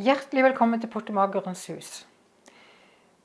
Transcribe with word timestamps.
Hjertelig 0.00 0.46
velkommen 0.46 0.80
til 0.80 0.88
Pottemagerens 0.88 1.66
hus. 1.68 1.88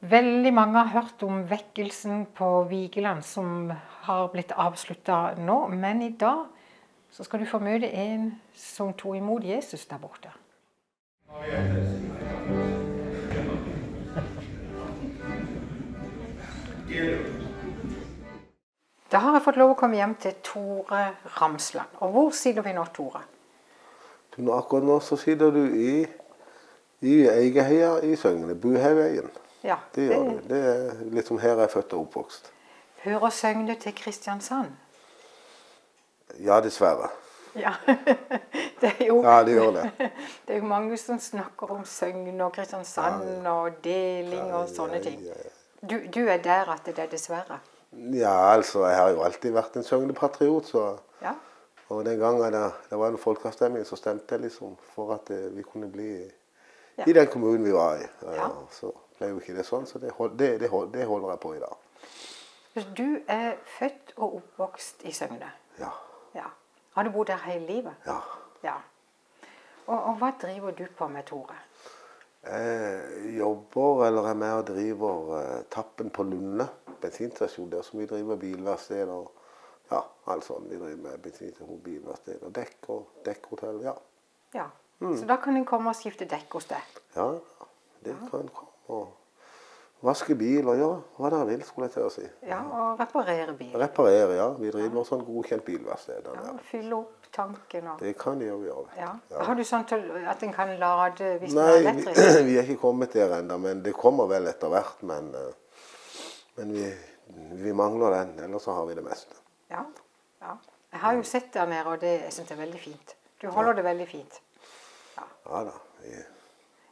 Veldig 0.03 0.51
mange 0.51 0.81
har 0.81 0.89
hørt 0.91 1.21
om 1.23 1.45
vekkelsen 1.47 2.25
på 2.35 2.47
Vigeland 2.67 3.21
som 3.23 3.69
har 4.03 4.25
blitt 4.33 4.51
avslutta 4.51 5.37
nå. 5.39 5.55
Men 5.71 6.01
i 6.03 6.09
dag 6.19 6.41
så 7.15 7.23
skal 7.23 7.39
du 7.39 7.47
få 7.47 7.61
møte 7.63 7.87
en 7.87 8.25
som 8.59 8.91
tok 8.91 9.15
imot 9.21 9.45
Jesus 9.47 9.85
der 9.87 10.01
borte. 10.03 10.33
Da 19.13 19.23
har 19.23 19.39
jeg 19.39 19.45
fått 19.47 19.61
lov 19.63 19.77
å 19.77 19.79
komme 19.79 20.01
hjem 20.01 20.17
til 20.19 20.35
Tore 20.43 21.05
Ramsland. 21.39 21.95
Og 22.03 22.11
hvor 22.17 22.35
sitter 22.35 22.67
vi 22.67 22.75
nå, 22.75 22.83
Tore? 22.91 23.23
Akkurat 24.35 24.83
nå 24.83 24.99
så 24.99 25.15
sitter 25.15 25.55
du 25.55 25.63
i, 25.71 26.03
i 27.05 27.27
Eigeheia 27.29 27.91
i 28.03 28.15
Søgne, 28.15 28.55
Buhaugveien. 28.55 29.29
Ja, 29.63 29.75
Det 29.95 30.07
gjør 30.09 30.23
du. 30.29 30.39
Det 30.49 30.59
er 30.61 31.03
liksom 31.13 31.39
her 31.41 31.55
jeg 31.55 31.63
er 31.63 31.67
født 31.73 31.93
og 31.93 31.99
oppvokst. 32.07 32.51
hører 33.03 33.29
Søgne 33.29 33.75
til 33.81 33.95
Kristiansand. 33.95 34.71
Ja, 36.43 36.59
dessverre. 36.61 37.09
Ja, 37.55 37.71
det 38.81 38.91
er 38.99 39.05
jo 39.07 39.21
Ja, 39.23 39.43
det 39.43 39.53
gjør 39.55 39.71
det. 39.71 39.91
Det 40.47 40.55
er 40.55 40.57
jo 40.59 40.65
mange 40.67 40.97
som 40.97 41.19
snakker 41.19 41.71
om 41.71 41.85
Søgne 41.85 42.45
og 42.45 42.51
Kristiansand 42.53 43.47
og 43.47 43.77
deling 43.83 44.53
og 44.53 44.67
sånne 44.69 44.99
ting. 45.03 45.21
Du, 45.81 45.95
du 46.15 46.25
er 46.27 46.37
der 46.43 46.69
at 46.73 46.85
det 46.85 46.99
er 46.99 47.07
dessverre. 47.11 47.59
Ja, 47.93 48.33
altså, 48.53 48.85
jeg 48.87 48.97
har 48.97 49.09
jo 49.15 49.21
alltid 49.23 49.53
vært 49.55 49.77
en 49.79 49.83
Søgne-patriot, 49.87 50.65
så 50.67 50.97
Ja. 51.21 51.31
Og 51.89 52.05
den 52.05 52.19
gangen 52.19 52.53
det, 52.53 52.71
det 52.89 52.97
var 52.99 53.07
en 53.13 53.17
folkeavstemning, 53.17 53.85
så 53.85 53.95
stemte 53.95 54.35
jeg 54.35 54.41
liksom 54.41 54.73
for 54.95 55.13
at 55.13 55.27
det, 55.27 55.55
vi 55.55 55.61
kunne 55.61 55.87
bli 55.91 56.09
Ja. 56.17 56.29
I 57.07 57.13
den 57.13 57.27
kommunen 57.27 57.63
vi 57.65 57.71
var 57.71 57.97
i. 57.97 58.07
Ja, 58.21 58.33
Ja. 58.33 58.49
Så 58.71 58.91
ble 59.17 59.29
jo 59.33 59.39
ikke 59.39 59.55
det 59.55 59.65
sånn, 59.65 59.85
så 59.87 59.99
det, 59.99 60.11
det, 60.39 60.49
det, 60.59 60.69
det 60.93 61.05
holder 61.07 61.29
jeg 61.29 61.39
på 61.39 61.53
i 61.55 61.59
dag. 61.59 61.75
Du 62.97 63.21
er 63.31 63.55
født 63.77 64.13
og 64.17 64.35
oppvokst 64.41 65.05
i 65.07 65.11
Søgne. 65.15 65.51
Ja. 65.79 65.91
Ja. 66.35 66.49
Har 66.95 67.03
du 67.03 67.11
bodd 67.11 67.27
der 67.27 67.39
hele 67.47 67.65
livet? 67.65 67.93
ja. 68.05 68.19
Ja. 68.63 68.75
Og, 69.85 69.99
og 69.99 70.15
hva 70.17 70.31
driver 70.41 70.71
du 70.71 70.85
på 70.97 71.07
med, 71.07 71.23
Tore? 71.29 71.55
Jeg 72.45 73.35
jobber 73.37 74.05
eller 74.07 74.29
er 74.29 74.37
med 74.37 74.53
og 74.53 74.67
driver 74.67 75.35
eh, 75.39 75.63
Tappen 75.71 76.09
på 76.09 76.23
Lunde 76.23 76.67
bensinstasjon. 77.01 77.69
Der 77.71 77.81
som 77.85 77.99
vi 77.99 78.07
driver 78.09 78.35
bilverksted 78.35 79.09
og 79.09 79.31
ja, 79.91 80.01
alt 80.27 80.45
sånt. 80.45 80.69
Vi 80.69 80.79
driver 80.79 80.97
med 81.03 81.21
bensinstasjon, 81.21 81.81
bilverksted 81.85 82.41
og 82.41 82.55
dekk 82.55 82.89
og 82.95 83.21
dekkhotell. 83.25 83.81
Ja. 83.85 83.93
Ja. 84.55 84.65
Mm. 85.03 85.17
Så 85.19 85.27
da 85.27 85.35
kan 85.43 85.57
en 85.57 85.65
komme 85.67 85.91
og 85.91 85.97
skifte 85.99 86.25
dekk 86.29 86.55
hos 86.59 86.69
deg. 86.71 86.97
ja, 87.15 87.29
det 88.05 88.15
kan 88.31 88.47
komme 88.53 88.71
og 88.87 89.07
vaske 90.05 90.35
bil 90.37 90.67
og 90.69 90.77
gjøre 90.77 90.97
hva 91.17 91.29
dere 91.33 91.47
vil, 91.49 91.63
skulle 91.65 91.87
jeg 91.87 91.95
til 91.95 92.05
å 92.05 92.11
si. 92.13 92.25
Ja, 92.45 92.59
Og 92.61 92.99
reparere 92.99 93.55
bil. 93.57 93.73
Reparere, 93.79 94.35
ja. 94.37 94.47
Vi 94.59 94.69
driver 94.71 94.93
med 94.99 95.07
sånn 95.09 95.23
godkjent 95.25 95.65
bilverksted. 95.65 96.27
Ja, 96.35 96.53
fylle 96.69 96.99
opp 96.99 97.29
tanken 97.35 97.87
og 97.91 97.99
Det 97.99 98.13
kan 98.19 98.39
de 98.39 98.47
jo 98.47 98.59
gjøre. 98.63 98.85
ja. 98.99 99.11
Har 99.47 99.55
du 99.55 99.63
sånn 99.67 99.83
at 100.29 100.43
en 100.43 100.53
kan 100.53 100.71
lade 100.79 101.33
hvis 101.41 101.55
Nei, 101.57 101.81
er 101.81 101.97
vi, 101.97 102.05
Nei, 102.05 102.43
vi 102.49 102.57
er 102.59 102.63
ikke 102.69 102.81
kommet 102.85 103.17
der 103.17 103.39
ennå, 103.39 103.57
men 103.57 103.81
det 103.83 103.95
kommer 103.97 104.29
vel 104.31 104.47
etter 104.47 104.71
hvert. 104.71 105.01
Men, 105.03 105.33
eh, 105.35 105.81
men 106.57 106.71
vi, 106.77 106.87
vi 107.65 107.73
mangler 107.73 108.19
den, 108.19 108.37
ellers 108.45 108.63
så 108.69 108.77
har 108.77 108.85
vi 108.85 108.95
det 108.95 109.03
meste. 109.03 109.41
Ja. 109.73 109.83
ja. 110.41 110.57
Jeg 110.93 111.01
har 111.01 111.13
jo 111.17 111.23
sett 111.27 111.53
der 111.53 111.65
nede, 111.67 111.85
og 111.89 111.99
det, 112.01 112.19
jeg 112.27 112.33
syns 112.33 112.47
det 112.47 112.55
er 112.55 112.63
veldig 112.63 112.79
fint. 112.79 113.15
Du 113.41 113.49
holder 113.51 113.73
det 113.73 113.83
veldig 113.83 114.07
fint. 114.07 114.41
Ja 115.17 115.63
da. 115.67 115.75
Vi, 116.01 116.15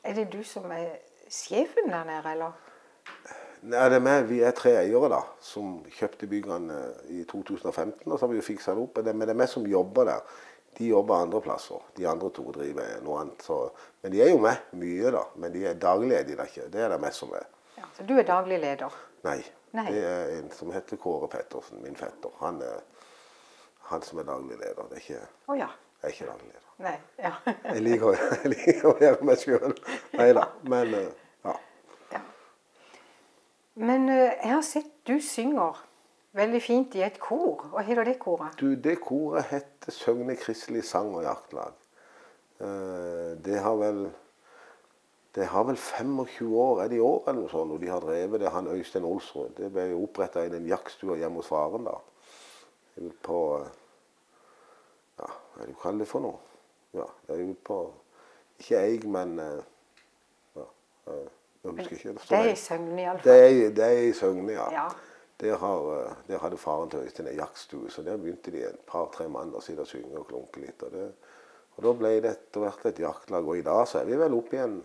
Er 0.03 0.13
det 0.17 0.29
du 0.33 0.43
som 0.43 0.71
er 0.71 0.97
sjefen 1.29 1.89
der 1.91 2.03
nede, 2.07 2.31
eller? 2.31 2.51
Nei, 3.63 3.83
det 3.89 3.95
er 3.95 4.03
meg, 4.03 4.25
Vi 4.27 4.41
er 4.43 4.51
tre 4.51 4.73
eiere 4.81 5.09
da, 5.11 5.21
som 5.39 5.77
kjøpte 5.87 6.27
byggene 6.27 6.79
i 7.09 7.23
2015. 7.23 8.11
og 8.11 8.17
så 8.19 8.25
har 8.25 8.31
vi 8.33 8.41
jo 8.41 8.45
fiksa 8.45 8.75
det 8.75 8.83
opp. 8.83 8.99
Men 9.05 9.23
det 9.23 9.29
er 9.29 9.39
meg 9.39 9.49
som 9.49 9.67
jobber 9.67 10.09
der. 10.11 10.35
De 10.77 10.87
jobber 10.89 11.21
andre 11.21 11.41
plasser. 11.41 11.79
De 11.95 12.07
andre 12.09 12.29
to 12.33 12.51
driver 12.51 12.99
noe 13.05 13.21
annet. 13.21 13.43
Så, 13.45 13.69
men 14.01 14.11
de 14.11 14.21
er 14.25 14.31
jo 14.33 14.39
med 14.43 14.73
mye, 14.81 15.11
da. 15.15 15.23
Men 15.35 15.53
de 15.53 15.67
er 15.69 15.79
daglig 15.79 16.17
er 16.17 16.27
de 16.27 16.35
da 16.35 16.47
ikke. 16.49 16.67
Det 16.73 16.81
er 16.81 16.89
det 16.91 16.99
meg 16.99 17.13
som 17.15 17.31
er. 17.37 17.45
Ja, 17.77 17.85
så 17.95 18.05
du 18.09 18.15
er 18.17 18.27
daglig 18.27 18.59
leder? 18.59 18.95
Nei. 19.23 19.39
Nei. 19.73 19.85
Det 19.89 20.01
er 20.05 20.33
en 20.39 20.51
som 20.53 20.73
heter 20.73 20.99
Kåre 21.01 21.29
Pettersen, 21.31 21.79
min 21.81 21.95
fetter. 21.97 22.33
Han 22.41 22.59
er 22.61 22.81
han 23.89 24.01
som 24.01 24.19
er 24.19 24.27
daglig 24.27 24.57
leder. 24.57 24.83
Det 24.89 24.97
er 24.99 25.03
ikke, 25.03 25.23
oh, 25.47 25.57
ja. 25.57 25.69
Jeg 26.03 26.09
er 26.09 26.13
ikke 26.13 26.25
leder. 26.25 26.59
Nei. 26.83 26.95
Ja. 27.21 27.31
Jeg 27.69 27.81
liker, 27.85 28.17
jeg 28.43 28.51
liker 28.51 28.87
å 28.89 28.93
være 28.99 29.27
meg 29.29 29.39
sjøl. 29.39 29.75
Nei 30.19 30.29
da. 30.35 30.47
Men 30.67 30.93
eh, 30.97 31.11
ja. 31.45 31.53
ja. 32.11 32.21
Men 33.79 34.09
eh, 34.11 34.33
jeg 34.43 34.51
har 34.51 34.65
sett 34.67 34.89
du 35.07 35.15
synger 35.23 35.79
veldig 36.35 36.61
fint 36.63 36.97
i 36.97 37.05
et 37.05 37.19
kor. 37.21 37.69
Hva 37.71 37.85
heter 37.85 38.09
det 38.09 38.17
koret? 38.19 38.57
Du, 38.59 38.73
det 38.75 38.97
koret 39.03 39.47
heter 39.53 39.95
Søgne 39.95 40.35
Kristelig 40.39 40.83
Sang- 40.89 41.13
og 41.15 41.23
Jaktlag. 41.23 41.77
Eh, 42.59 43.31
Det 43.45 43.61
har 43.63 43.79
vel 43.79 44.05
det 45.33 45.47
har 45.49 45.63
vel 45.65 45.77
25 45.81 46.51
år, 46.53 46.83
er 46.83 46.89
det 46.91 46.99
i 46.99 47.01
år 47.01 47.23
eller 47.31 47.39
noe 47.41 47.49
sånt, 47.49 47.71
og 47.73 47.79
de 47.81 47.87
har 47.89 48.03
drevet 48.03 48.37
det, 48.43 48.51
han 48.53 48.67
Øystein 48.69 49.07
Olsrud. 49.09 49.55
Det 49.57 49.71
ble 49.73 49.87
oppretta 49.97 50.43
i 50.45 50.51
den 50.53 50.67
jaktstua 50.69 51.15
hjemme 51.17 51.41
hos 51.41 51.49
faren 51.49 51.87
da. 51.87 51.95
På 53.25 53.39
er 55.83 55.91
det 55.91 55.97
kaller 55.97 56.03
det 56.05 56.07
for 56.07 56.23
noe? 56.23 56.39
Ja, 56.93 57.05
jeg 57.27 57.39
er 57.39 57.51
ut 57.51 57.63
på 57.65 57.77
Ikke 58.59 58.79
jeg, 58.79 59.07
men 59.09 59.39
eh, 59.39 59.63
ja, 60.55 60.67
Jeg 61.63 61.71
husker 61.71 61.95
ikke. 61.95 62.13
Det 62.29 62.37
er 62.37 62.51
i 62.51 62.55
Søgne, 62.55 63.01
iallfall. 63.01 63.23
Det 63.23 63.65
er, 63.65 63.73
det 63.75 63.83
er 63.85 64.07
i 64.07 64.13
Søgne, 64.13 64.51
ja. 64.53 64.67
Ja. 64.71 64.87
Der, 65.41 65.57
har, 65.57 65.87
eh, 65.97 66.15
der 66.27 66.39
hadde 66.39 66.57
faren 66.57 66.89
til 66.89 66.99
Øystein 66.99 67.27
en 67.27 67.35
jaktstue, 67.35 67.89
så 67.91 68.03
der 68.03 68.17
begynte 68.17 68.51
de 68.51 68.63
et 68.69 68.79
par-tre 68.87 69.27
mann 69.29 69.55
å 69.55 69.61
sitte 69.61 69.81
og 69.81 69.89
synge 69.89 70.19
og 70.19 70.27
klunke 70.29 70.61
litt. 70.61 70.83
Og, 70.83 70.91
det, 70.93 71.09
og 71.75 71.83
da 71.83 71.93
ble 71.97 72.13
det 72.21 72.31
etter 72.31 72.63
hvert 72.63 72.85
et 72.85 72.99
jaktlag, 73.03 73.47
og 73.47 73.57
i 73.57 73.65
dag 73.65 73.87
så 73.89 73.99
er 73.99 74.07
vi 74.11 74.19
vel 74.21 74.37
oppe 74.37 74.59
igjen 74.59 74.79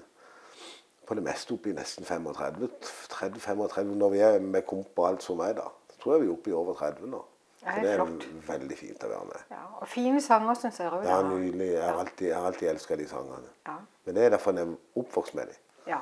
på 1.08 1.16
det 1.16 1.24
meste 1.24 1.54
oppe 1.54 1.70
i 1.70 1.76
nesten 1.76 2.04
35. 2.04 2.68
30-35 3.12 3.94
når 3.96 4.14
vi 4.16 4.24
er 4.24 4.40
med 4.44 4.66
komp 4.68 4.98
og 4.98 5.10
alt 5.12 5.24
som 5.24 5.40
er 5.44 5.54
da. 5.60 5.68
Så 5.92 6.00
tror 6.02 6.16
jeg 6.16 6.24
vi 6.24 6.32
er 6.32 6.34
oppe 6.34 6.50
i 6.50 6.56
over 6.56 6.76
30 6.76 7.12
nå. 7.12 7.22
Ja, 7.62 7.72
Så 7.72 7.80
det 7.80 7.82
det 7.82 7.92
er 7.92 7.96
flott. 8.04 8.26
veldig 8.48 8.76
fint 8.78 9.04
å 9.04 9.08
være 9.10 9.24
med. 9.24 9.40
Ja, 9.50 9.62
og 9.80 9.88
fine 9.88 10.20
sanger, 10.22 10.54
syns 10.54 10.78
jeg 10.80 10.92
òg. 10.92 11.04
Ja, 11.04 11.22
nydelig. 11.22 11.72
Jeg 11.72 11.82
har 11.82 11.98
alltid, 11.98 12.26
jeg 12.28 12.36
har 12.36 12.46
alltid 12.46 12.68
elsket 12.70 12.98
de 12.98 13.08
sangene. 13.08 13.48
Ja. 13.66 13.74
Men 14.04 14.14
det 14.14 14.24
er 14.24 14.30
derfor 14.36 14.52
jeg 14.52 14.68
er 14.68 14.76
oppvokst 15.02 15.34
med 15.34 15.46
dem. 15.46 15.54
Ja. 15.86 15.98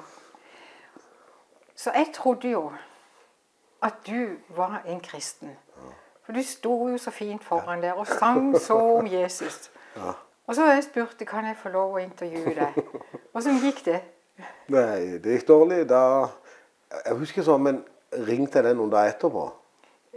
Så 1.76 1.90
jeg 1.94 2.10
trodde 2.14 2.50
jo 2.50 2.72
at 3.82 3.94
du 4.06 4.36
var 4.56 4.82
en 4.86 5.00
kristen. 5.00 5.56
For 6.26 6.32
du 6.32 6.42
sto 6.42 6.88
jo 6.88 6.98
så 6.98 7.10
fint 7.14 7.44
foran 7.44 7.82
der 7.82 7.92
og 7.94 8.06
sang 8.06 8.56
så 8.58 8.76
om 8.98 9.06
Jesus. 9.18 9.70
Og 10.46 10.54
så 10.54 10.64
jeg 10.72 10.84
spurte 10.84 11.24
kan 11.24 11.44
jeg 11.46 11.56
få 11.62 11.68
lov 11.74 11.94
å 11.94 12.02
intervjue 12.02 12.54
deg. 12.54 12.80
Åssen 13.36 13.60
gikk 13.62 13.84
det? 13.86 14.00
Nei, 14.68 15.18
det 15.22 15.38
gikk 15.38 15.46
dårlig. 15.48 15.84
Da 15.88 16.00
Jeg 17.04 17.16
husker 17.18 17.42
sånn, 17.42 17.62
men 17.62 17.78
ringte 18.26 18.58
jeg 18.60 18.64
deg 18.68 18.76
noen 18.78 18.90
dager 18.92 19.12
etterpå? 19.14 19.46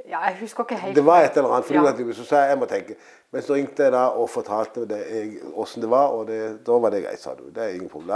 Ja, 0.10 0.20
jeg 0.26 0.40
husker 0.42 0.64
ikke 0.66 0.76
helt. 0.82 0.96
Det 0.98 1.06
var 1.06 1.22
et 1.22 1.38
eller 1.38 1.52
annet. 1.54 1.66
fordi 1.66 2.08
Ja. 2.08 2.14
så 2.18 2.24
sa 2.26 2.36
jeg 2.42 2.50
jeg 2.50 2.60
må 2.60 2.66
tenke. 2.66 2.96
Men 3.32 3.42
så 3.42 3.54
ringte 3.54 3.84
jeg 3.84 3.92
da 3.94 4.08
og 4.10 4.30
fortalte 4.30 4.88
det, 4.90 5.00
jeg, 5.10 5.40
hvordan 5.54 5.82
det 5.82 5.90
var, 5.90 6.08
og 6.08 6.28
det, 6.28 6.40
da 6.66 6.72
var 6.82 6.90
det 6.90 7.04
greit, 7.04 7.20
sa 7.20 7.36
du. 7.36 7.44
Det 7.50 7.64
er 7.64 7.68
ingen 7.78 7.90
problem. 7.90 8.08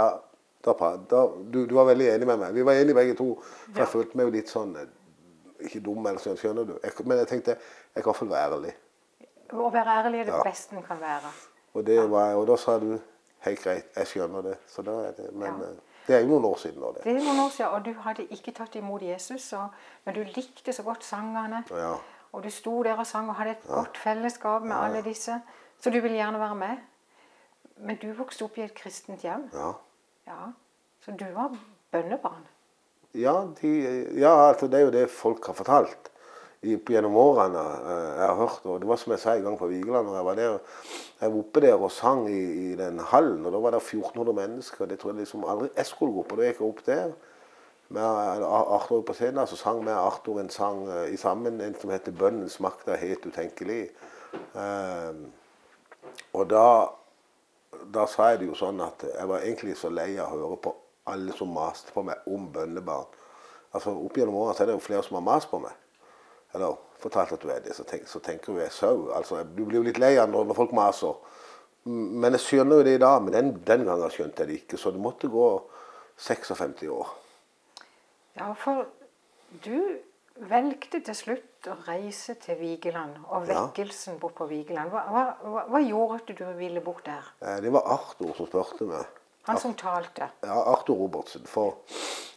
Da, 0.64 0.72
da, 0.72 0.96
da, 1.10 1.20
du, 1.52 1.66
du 1.66 1.74
var 1.74 1.84
veldig 1.84 2.08
enig 2.14 2.26
med 2.26 2.38
meg. 2.38 2.54
Vi 2.54 2.64
var 2.66 2.72
enige 2.72 2.94
begge 2.94 3.14
to. 3.14 3.28
For 3.72 3.78
jeg 3.84 3.88
følte 3.88 4.16
meg 4.18 4.26
jo 4.26 4.30
litt 4.34 4.48
sånn 4.50 4.76
eh, 4.80 4.86
Ikke 5.64 5.80
dum, 5.84 6.06
eller 6.06 6.18
sånn, 6.20 6.36
skjønner 6.36 6.66
du. 6.66 6.74
Jeg, 6.82 6.92
men 7.06 7.18
jeg 7.18 7.28
tenkte 7.30 7.54
jeg 7.94 8.02
kan 8.02 8.10
iallfall 8.10 8.28
være 8.28 8.50
ærlig. 8.58 8.74
Å 9.54 9.70
være 9.72 9.98
ærlig 10.02 10.20
er 10.20 10.24
det 10.24 10.34
Ja. 10.34 10.42
beste 10.42 10.76
en 10.76 10.82
kan 10.82 10.98
være. 11.00 11.30
Og, 11.74 11.84
det 11.86 12.10
var, 12.10 12.34
og 12.34 12.46
da 12.46 12.56
sa 12.56 12.78
du 12.78 12.98
helt 13.46 13.62
greit, 13.62 13.86
jeg 13.96 14.06
skjønner 14.06 14.42
det. 14.42 14.56
Så 14.66 14.82
da 14.82 14.90
er 15.06 15.12
det 15.16 15.30
Men 15.32 15.54
Ja. 15.62 15.70
Det 16.06 16.16
er 16.16 16.24
jo 16.24 16.32
noen 16.34 16.44
år 16.50 16.58
siden 16.60 16.80
nå, 16.82 16.92
det. 16.96 17.04
Det 17.04 17.14
er 17.14 17.22
noen 17.24 17.40
år 17.46 17.52
siden, 17.54 17.70
og 17.72 17.84
du 17.84 17.92
hadde 18.04 18.26
ikke 18.36 18.52
tatt 18.56 18.74
imot 18.76 19.02
Jesus, 19.02 19.46
og, 19.56 19.76
men 20.04 20.16
du 20.16 20.22
likte 20.36 20.72
så 20.72 20.82
godt 20.84 21.04
sangene. 21.04 21.62
Ja. 21.70 21.94
Og 22.34 22.42
du 22.44 22.50
sto 22.50 22.82
der 22.82 22.98
og 22.98 23.06
sang 23.06 23.28
og 23.30 23.38
hadde 23.38 23.54
et 23.54 23.68
godt 23.68 23.98
fellesskap 23.98 24.64
med 24.66 24.76
alle 24.76 25.04
disse. 25.06 25.38
Så 25.80 25.90
du 25.90 26.00
ville 26.00 26.16
gjerne 26.18 26.40
være 26.40 26.54
med. 26.58 26.82
Men 27.76 27.98
du 28.02 28.08
vokste 28.12 28.46
opp 28.46 28.58
i 28.58 28.64
et 28.66 28.74
kristent 28.74 29.22
hjem. 29.22 29.48
ja. 29.54 29.72
Ja. 30.26 30.52
Så 31.04 31.12
du 31.12 31.24
var 31.34 31.52
bønnebarn. 31.92 32.46
Ja, 33.14 33.34
de, 33.60 33.70
ja 34.16 34.32
altså 34.48 34.66
det 34.66 34.78
er 34.80 34.84
jo 34.86 34.92
det 34.94 35.10
folk 35.12 35.46
har 35.46 35.54
fortalt 35.58 36.08
gjennom 36.64 37.16
årene. 37.16 37.60
eh, 37.60 38.18
jeg 38.18 38.26
har 38.26 38.34
hørt, 38.34 38.60
og 38.64 38.80
Det 38.80 38.88
var 38.88 38.96
som 38.96 39.12
jeg 39.12 39.20
sa 39.20 39.34
en 39.34 39.42
gang 39.42 39.58
på 39.58 39.66
Vigeland. 39.66 40.06
når 40.06 40.16
Jeg 40.16 40.24
var 40.24 40.34
der, 40.34 40.58
jeg 41.20 41.32
var 41.32 41.38
oppe 41.38 41.60
der 41.60 41.74
og 41.74 41.90
sang 41.90 42.28
i, 42.28 42.72
i 42.72 42.74
den 42.76 42.98
hallen. 42.98 43.46
og 43.46 43.52
Da 43.52 43.58
var 43.58 43.70
det 43.70 43.82
1400 43.82 44.34
mennesker. 44.34 44.86
Det 44.86 44.98
tror 44.98 45.10
jeg 45.10 45.18
liksom 45.18 45.44
aldri 45.44 45.68
jeg 45.76 45.86
skulle 45.86 46.12
gå 46.12 46.22
på. 46.22 46.36
Da 46.36 46.42
gikk 46.42 46.60
jeg 46.60 46.68
opp 46.68 46.86
der 46.86 47.12
med 47.88 48.02
Arthur 48.02 49.00
på 49.00 49.12
scenen. 49.12 49.46
Så 49.46 49.56
sang 49.56 49.84
vi 49.84 49.90
Arthur 49.90 50.40
en 50.40 50.50
sang 50.50 50.88
eh, 50.88 51.14
i 51.14 51.16
sammen, 51.16 51.60
en 51.60 51.74
som 51.80 51.90
heter 51.90 52.12
'Bønnens 52.12 52.60
makt 52.60 52.88
er 52.88 52.96
helt 52.96 53.26
utenkelig'. 53.26 53.90
Um, 54.54 55.32
og 56.32 56.50
da 56.50 56.88
da 57.94 58.06
sa 58.06 58.30
jeg 58.30 58.38
det 58.38 58.48
jo 58.48 58.56
sånn 58.58 58.80
at 58.80 59.04
jeg 59.04 59.28
var 59.28 59.44
egentlig 59.44 59.76
så 59.76 59.90
lei 59.92 60.16
av 60.18 60.32
å 60.32 60.38
høre 60.38 60.56
på 60.56 60.74
alle 61.10 61.34
som 61.36 61.52
maste 61.52 61.92
på 61.94 62.02
meg 62.06 62.28
om 62.30 62.46
bønnebarn. 62.52 63.06
Altså 63.74 63.92
Opp 63.92 64.16
gjennom 64.16 64.38
årene 64.40 64.60
er 64.60 64.70
det 64.70 64.76
jo 64.76 64.84
flere 64.84 65.02
som 65.02 65.18
har 65.18 65.26
mast 65.26 65.50
på 65.50 65.60
meg. 65.62 65.74
Eller 66.54 66.76
fortalt 67.02 67.32
at 67.32 67.42
du 67.42 67.48
er 67.50 67.60
det, 67.64 67.74
så, 67.76 67.84
tenk, 67.84 68.06
så 68.08 68.20
tenker 68.22 68.54
du 68.54 68.60
er 68.62 68.70
sau. 68.72 69.10
Altså, 69.12 69.42
du 69.44 69.64
blir 69.64 69.80
jo 69.80 69.86
litt 69.88 69.98
lei 69.98 70.14
av 70.22 70.30
når, 70.30 70.54
folk 70.54 70.72
maser. 70.72 71.14
Men 71.84 72.32
jeg 72.32 72.40
skjønner 72.40 72.80
jo 72.80 72.84
det 72.86 72.94
i 72.96 73.02
dag. 73.02 73.22
Men 73.26 73.32
den, 73.34 73.52
den 73.66 73.84
gangen 73.84 74.10
skjønte 74.14 74.44
jeg 74.44 74.48
det 74.52 74.58
ikke. 74.62 74.78
Så 74.80 74.90
det 74.94 75.02
måtte 75.04 75.28
gå 75.28 75.48
56 76.16 76.86
år. 76.94 77.10
Ja, 78.38 78.52
for 78.58 78.86
du 79.64 79.98
valgte 80.50 80.98
til 81.06 81.14
slutt 81.14 81.68
å 81.70 81.74
reise 81.86 82.34
til 82.42 82.56
Vigeland 82.58 83.18
og 83.28 83.46
Ja. 83.48 83.66
vekkelsen 83.66 84.16
bort 84.22 84.34
på 84.38 84.48
Vigeland. 84.50 84.90
Hva, 84.90 85.04
hva, 85.10 85.24
hva- 85.44 85.66
hva 85.70 85.82
gjorde 85.84 86.16
at 86.22 86.32
du 86.38 86.44
ville 86.58 86.80
bort 86.82 87.04
der? 87.06 87.22
Eh, 87.42 87.60
Det 87.60 87.70
var 87.72 87.82
Arthur 87.86 88.32
som 88.34 88.46
spurte 88.46 88.88
meg. 88.88 89.04
Han 89.46 89.58
som 89.60 89.74
talte. 89.74 90.30
Ja, 90.42 90.56
Arthur 90.72 90.96
Robertsen. 90.96 91.44
For 91.46 91.76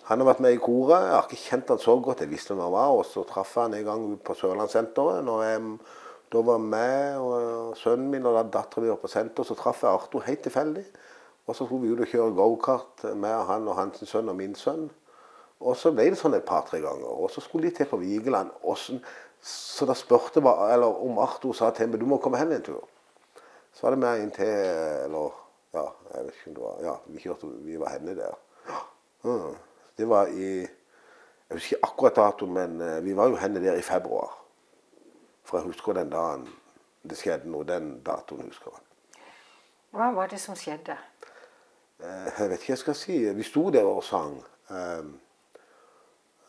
han 0.07 0.21
har 0.21 0.27
vært 0.29 0.39
med 0.43 0.55
i 0.55 0.59
koret. 0.63 1.03
Jeg 1.03 1.15
har 1.15 1.25
ikke 1.27 1.41
kjent 1.49 1.71
han 1.73 1.79
så 1.83 1.97
godt. 2.03 2.21
Jeg 2.23 2.31
visste 2.31 2.53
hvem 2.53 2.63
han 2.63 2.71
var. 2.75 2.93
Og 2.95 3.05
så 3.09 3.25
traff 3.27 3.55
jeg 3.57 3.63
han 3.67 3.73
en 3.75 3.87
gang 3.87 4.05
på 4.23 4.35
Sørlandssenteret. 4.39 5.25
Da 6.31 6.41
var 6.43 6.59
jeg 6.59 7.19
og 7.23 7.75
sønnen 7.79 8.09
min 8.11 8.25
og 8.27 8.35
da 8.35 8.43
datteren 8.57 8.83
min 8.83 8.91
var 8.91 9.01
på 9.03 9.07
senter, 9.11 9.43
så 9.47 9.55
traff 9.55 9.83
jeg 9.83 9.91
Arthur 9.91 10.23
helt 10.27 10.41
tilfeldig. 10.43 10.85
Og 11.47 11.55
så 11.55 11.63
skulle 11.65 11.87
vi 11.87 11.93
ut 11.95 12.01
og 12.03 12.09
kjøre 12.11 12.33
gokart 12.35 13.05
med 13.15 13.35
han 13.47 13.67
og 13.71 13.77
hans 13.79 14.01
sønn 14.09 14.27
og 14.31 14.35
min 14.35 14.55
sønn. 14.59 14.89
Og 15.63 15.77
så 15.79 15.93
ble 15.95 16.09
det 16.11 16.19
sånn 16.19 16.35
et 16.37 16.45
par-tre 16.45 16.81
ganger. 16.83 17.07
Og 17.07 17.31
så 17.31 17.41
skulle 17.41 17.69
de 17.69 17.75
til 17.77 17.87
på 17.89 17.99
Vigeland. 18.01 18.51
Åssen- 18.63 19.03
Så 19.41 19.85
da 19.85 19.93
spurte 19.93 20.41
jeg 20.41 20.73
eller 20.73 20.97
om 21.05 21.19
Arthur 21.19 21.53
sa 21.53 21.69
til 21.71 21.87
meg 21.87 21.99
du 21.99 22.05
må 22.05 22.17
komme 22.17 22.37
hen 22.37 22.51
en 22.51 22.61
tur. 22.61 22.83
Så 23.73 23.83
var 23.83 23.91
det 23.91 23.99
med 23.99 24.21
inn 24.21 24.31
til 24.31 24.47
Eller 24.47 25.31
ja, 25.73 25.85
jeg 26.15 26.25
vet 26.25 26.33
ikke 26.33 26.47
om 26.49 26.53
det 26.55 26.63
var 26.63 26.83
Ja, 26.83 26.95
vi 27.05 27.19
kjørte, 27.19 27.47
vi 27.63 27.77
var 27.77 27.89
henne 27.89 28.15
der. 28.15 28.35
Mm. 29.23 29.55
Det 29.97 30.09
var 30.09 30.27
i 30.27 30.49
Jeg 31.49 31.55
husker 31.55 31.77
ikke 31.77 31.85
akkurat 31.87 32.15
dato, 32.15 32.45
men 32.45 32.81
eh, 32.81 33.03
vi 33.05 33.13
var 33.15 33.29
jo 33.31 33.35
henne 33.39 33.61
der 33.63 33.77
i 33.79 33.81
februar. 33.81 34.33
For 35.47 35.57
jeg 35.57 35.65
husker 35.69 35.93
den 35.95 36.09
dagen 36.11 36.47
det 37.07 37.15
skjedde 37.17 37.47
noe. 37.47 37.63
Den 37.63 38.01
datoen 38.03 38.41
husker 38.49 38.73
jeg. 38.75 38.83
Hva 39.95 40.09
var 40.13 40.27
det 40.27 40.39
som 40.43 40.55
skjedde? 40.59 40.97
Eh, 42.03 42.27
Jeg 42.39 42.49
vet 42.49 42.59
ikke 42.59 42.73
hva 42.73 42.75
jeg 42.75 42.83
skal 42.83 42.95
si. 42.99 43.17
Vi 43.33 43.43
sto 43.47 43.69
der 43.71 43.87
og 43.87 44.03
sang. 44.03 44.43
eh, 44.69 45.05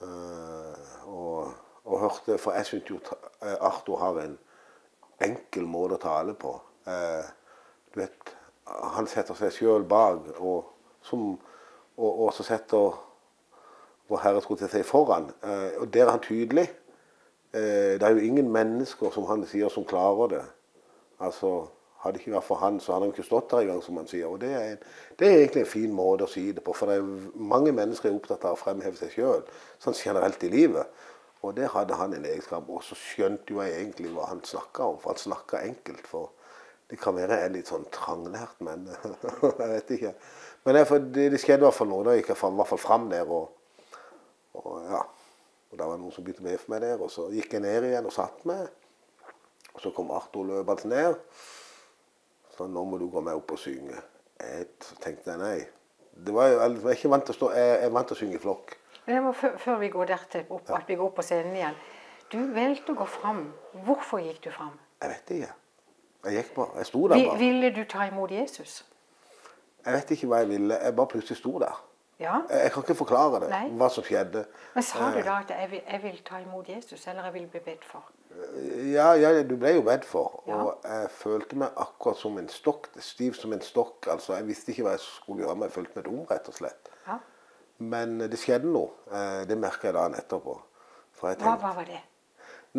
eh, 0.03 1.07
og, 1.07 1.53
og 1.85 2.01
hørte 2.01 2.39
For 2.39 2.53
jeg 2.59 2.67
syns 2.67 2.91
jo 2.91 2.99
Arthur 3.61 3.97
har 4.03 4.19
en 4.25 4.39
enkel 5.25 5.67
måte 5.67 5.95
å 5.99 6.03
tale 6.03 6.35
på. 6.35 6.53
Du 7.95 8.01
vet, 8.01 8.35
Han 8.67 9.07
setter 9.07 9.35
seg 9.35 9.53
sjøl 9.55 9.85
bak, 9.89 10.27
og, 10.39 10.67
som, 11.03 11.39
og, 11.97 12.19
og 12.27 12.33
så 12.37 12.43
setter 12.45 12.99
Vår 14.09 14.23
Herre 14.25 14.43
skulle 14.43 14.61
til 14.61 14.71
si 14.73 14.83
foran. 14.87 15.31
Eh, 15.45 15.81
og 15.81 15.89
der 15.95 16.07
er 16.07 16.15
han 16.17 16.25
tydelig. 16.25 16.69
Eh, 17.55 17.97
det 18.01 18.03
er 18.03 18.15
jo 18.17 18.25
ingen 18.25 18.53
mennesker, 18.53 19.11
som 19.15 19.29
han 19.29 19.45
sier, 19.47 19.69
som 19.69 19.85
klarer 19.85 20.33
det. 20.37 20.45
Altså, 21.21 21.69
Hadde 21.99 22.15
det 22.15 22.23
ikke 22.23 22.37
vært 22.37 22.47
for 22.47 22.61
han, 22.63 22.77
så 22.79 22.93
hadde 22.95 23.09
han 23.09 23.13
ikke 23.13 23.27
stått 23.27 23.49
der 23.51 23.65
engang, 23.65 23.81
som 23.83 23.97
han 23.99 24.07
sier. 24.07 24.29
Og 24.31 24.39
det 24.39 24.53
er, 24.55 24.67
en, 24.77 24.83
det 25.19 25.27
er 25.27 25.41
egentlig 25.41 25.65
en 25.65 25.71
fin 25.73 25.95
måte 25.95 26.29
å 26.29 26.31
si 26.31 26.45
det 26.55 26.63
på. 26.63 26.75
For 26.79 26.87
det 26.87 27.01
er 27.01 27.09
mange 27.51 27.73
mennesker 27.75 28.13
er 28.13 28.19
opptatt 28.21 28.47
av 28.47 28.55
å 28.55 28.61
fremheve 28.61 28.95
seg 29.01 29.17
sjøl, 29.17 29.43
sånn 29.83 29.99
generelt 29.99 30.45
i 30.47 30.51
livet. 30.53 31.01
Og 31.43 31.57
det 31.59 31.73
hadde 31.75 31.99
han 31.99 32.15
en 32.15 32.29
egenskap. 32.31 32.71
Og 32.71 32.85
så 32.87 32.95
skjønte 32.99 33.51
jo 33.51 33.65
jeg 33.65 33.75
egentlig 33.81 34.13
hva 34.15 34.29
han 34.31 34.45
snakka 34.47 34.87
om, 34.93 35.01
for 35.03 35.11
han 35.11 35.23
snakka 35.25 35.65
enkelt. 35.67 36.07
For 36.07 36.31
det 36.91 37.01
kan 37.03 37.19
være 37.19 37.41
er 37.43 37.51
litt 37.57 37.71
sånn 37.73 37.89
tranglært, 37.95 38.63
men 38.63 38.87
jeg 39.43 39.71
vet 39.75 39.95
ikke. 39.99 40.15
Men 40.69 40.79
det, 40.79 41.29
det, 41.35 41.43
skjedde 41.43 41.65
i 41.65 41.67
hvert 41.67 41.81
fall 41.81 41.91
noe. 41.91 42.07
Da 42.07 42.15
gikk 42.15 42.31
jeg 42.31 42.39
i 42.39 42.59
hvert 42.63 42.71
fall 42.77 42.85
fram 42.85 43.11
der, 43.11 43.27
og, 43.27 43.58
og 44.57 44.85
ja. 44.89 45.03
Og 45.69 45.77
da 45.77 45.85
var 45.85 45.99
det 45.99 46.03
noen 46.03 46.15
som 46.15 46.25
begynte 46.25 46.45
med 46.47 46.57
for 46.61 46.73
meg 46.73 46.85
der, 46.85 47.01
og 47.05 47.11
så 47.13 47.27
gikk 47.33 47.59
jeg 47.59 47.65
ned 47.65 47.91
igjen 47.91 48.07
og 48.09 48.15
satt 48.15 48.45
meg. 48.49 48.69
Og 49.75 49.83
så 49.85 49.93
kom 49.95 50.11
Arthur 50.17 50.47
løpende 50.49 50.89
ned. 50.89 51.19
Så 52.57 52.67
nå 52.67 52.85
må 52.89 52.99
du 52.99 53.07
gå 53.13 53.21
med 53.23 53.37
opp 53.37 53.53
og 53.55 53.61
synge. 53.61 54.01
Jeg 54.41 54.71
tenkte 55.03 55.35
jeg 55.35 55.39
nei. 55.43 55.59
Det 56.19 56.35
var 56.35 56.49
jeg 56.51 56.81
var 56.83 56.97
ikke 56.97 57.11
vant 57.13 57.27
til 57.29 57.35
å 57.35 57.39
stå, 57.39 57.51
jeg 57.55 57.77
jeg 57.85 57.93
vant 57.95 58.09
til 58.11 58.17
å 58.17 58.21
synge 58.23 58.39
i 58.39 58.43
flokk. 58.43 58.75
Men 59.07 59.15
jeg 59.15 59.25
må, 59.25 59.33
før, 59.39 59.77
vi 59.81 59.89
går 59.93 60.11
dertil, 60.11 60.45
opp, 60.51 60.71
at 60.75 60.89
vi 60.89 60.97
går 60.99 61.07
opp 61.07 61.15
på 61.21 61.25
scenen 61.25 61.55
igjen. 61.57 61.77
Du 62.33 62.39
valgte 62.53 62.93
å 62.93 62.99
gå 62.99 63.07
fram. 63.09 63.45
Hvorfor 63.87 64.21
gikk 64.21 64.43
du 64.45 64.51
fram? 64.53 64.75
Jeg 65.01 65.13
vet 65.15 65.31
ikke. 65.37 65.53
Jeg 66.27 66.41
gikk 66.41 66.51
bare. 66.59 66.75
Jeg 66.81 66.91
sto 66.91 67.05
der 67.09 67.23
bare. 67.23 67.39
ville 67.41 67.71
du 67.77 67.85
ta 67.89 68.09
imot 68.09 68.35
Jesus? 68.35 68.83
Jeg 69.85 69.95
vet 69.95 70.11
ikke 70.17 70.29
hva 70.29 70.43
jeg 70.43 70.51
ville. 70.51 70.81
Jeg 70.83 70.97
bare 70.99 71.13
plutselig 71.15 71.39
sto 71.39 71.55
der. 71.63 71.79
Ja. 72.19 72.41
Jeg, 72.51 72.63
jeg 72.65 72.73
kan 72.75 72.83
ikke 72.83 72.95
forklare 72.99 73.41
det, 73.45 73.49
Nei. 73.53 73.67
hva 73.79 73.89
som 73.95 74.03
skjedde. 74.07 74.45
Men 74.75 74.83
sa 74.83 75.11
du 75.15 75.21
da 75.23 75.37
at 75.45 75.51
jeg 75.55 75.71
vil, 75.71 75.83
jeg 75.87 76.01
vil 76.03 76.17
ta 76.27 76.41
imot 76.43 76.69
Jesus, 76.69 77.07
eller 77.07 77.29
jeg 77.29 77.35
vil 77.37 77.47
bli 77.53 77.61
bedt 77.69 77.85
for? 77.87 78.09
Ja, 78.93 79.13
ja, 79.19 79.31
du 79.47 79.55
ble 79.59 79.73
jo 79.77 79.83
bedt 79.87 80.05
for. 80.07 80.43
Ja. 80.47 80.59
Og 80.59 80.85
jeg 80.85 81.11
følte 81.15 81.59
meg 81.59 81.79
akkurat 81.79 82.19
som 82.19 82.37
en 82.39 82.49
stokk. 82.51 82.89
Stiv 83.03 83.35
som 83.39 83.53
en 83.55 83.63
stokk. 83.63 84.07
Altså, 84.11 84.35
Jeg 84.35 84.47
visste 84.51 84.73
ikke 84.75 84.87
hva 84.87 84.97
jeg 84.97 85.05
skulle 85.07 85.45
gjøre, 85.45 85.55
men 85.57 85.69
jeg 85.69 85.75
følte 85.79 85.99
meg 85.99 86.07
dum, 86.07 86.21
rett 86.31 86.49
og 86.51 86.59
slett. 86.59 86.91
Ja. 87.07 87.19
Men 87.79 88.19
det 88.19 88.39
skjedde 88.43 88.71
noe. 88.75 88.91
Eh, 89.11 89.45
Det 89.47 89.59
merka 89.59 89.89
jeg 89.89 89.95
dagen 89.95 90.15
etterpå. 90.19 90.59
Jeg 91.23 91.39
tenkte, 91.39 91.57
hva 91.63 91.75
var 91.75 91.87
det? 91.87 92.01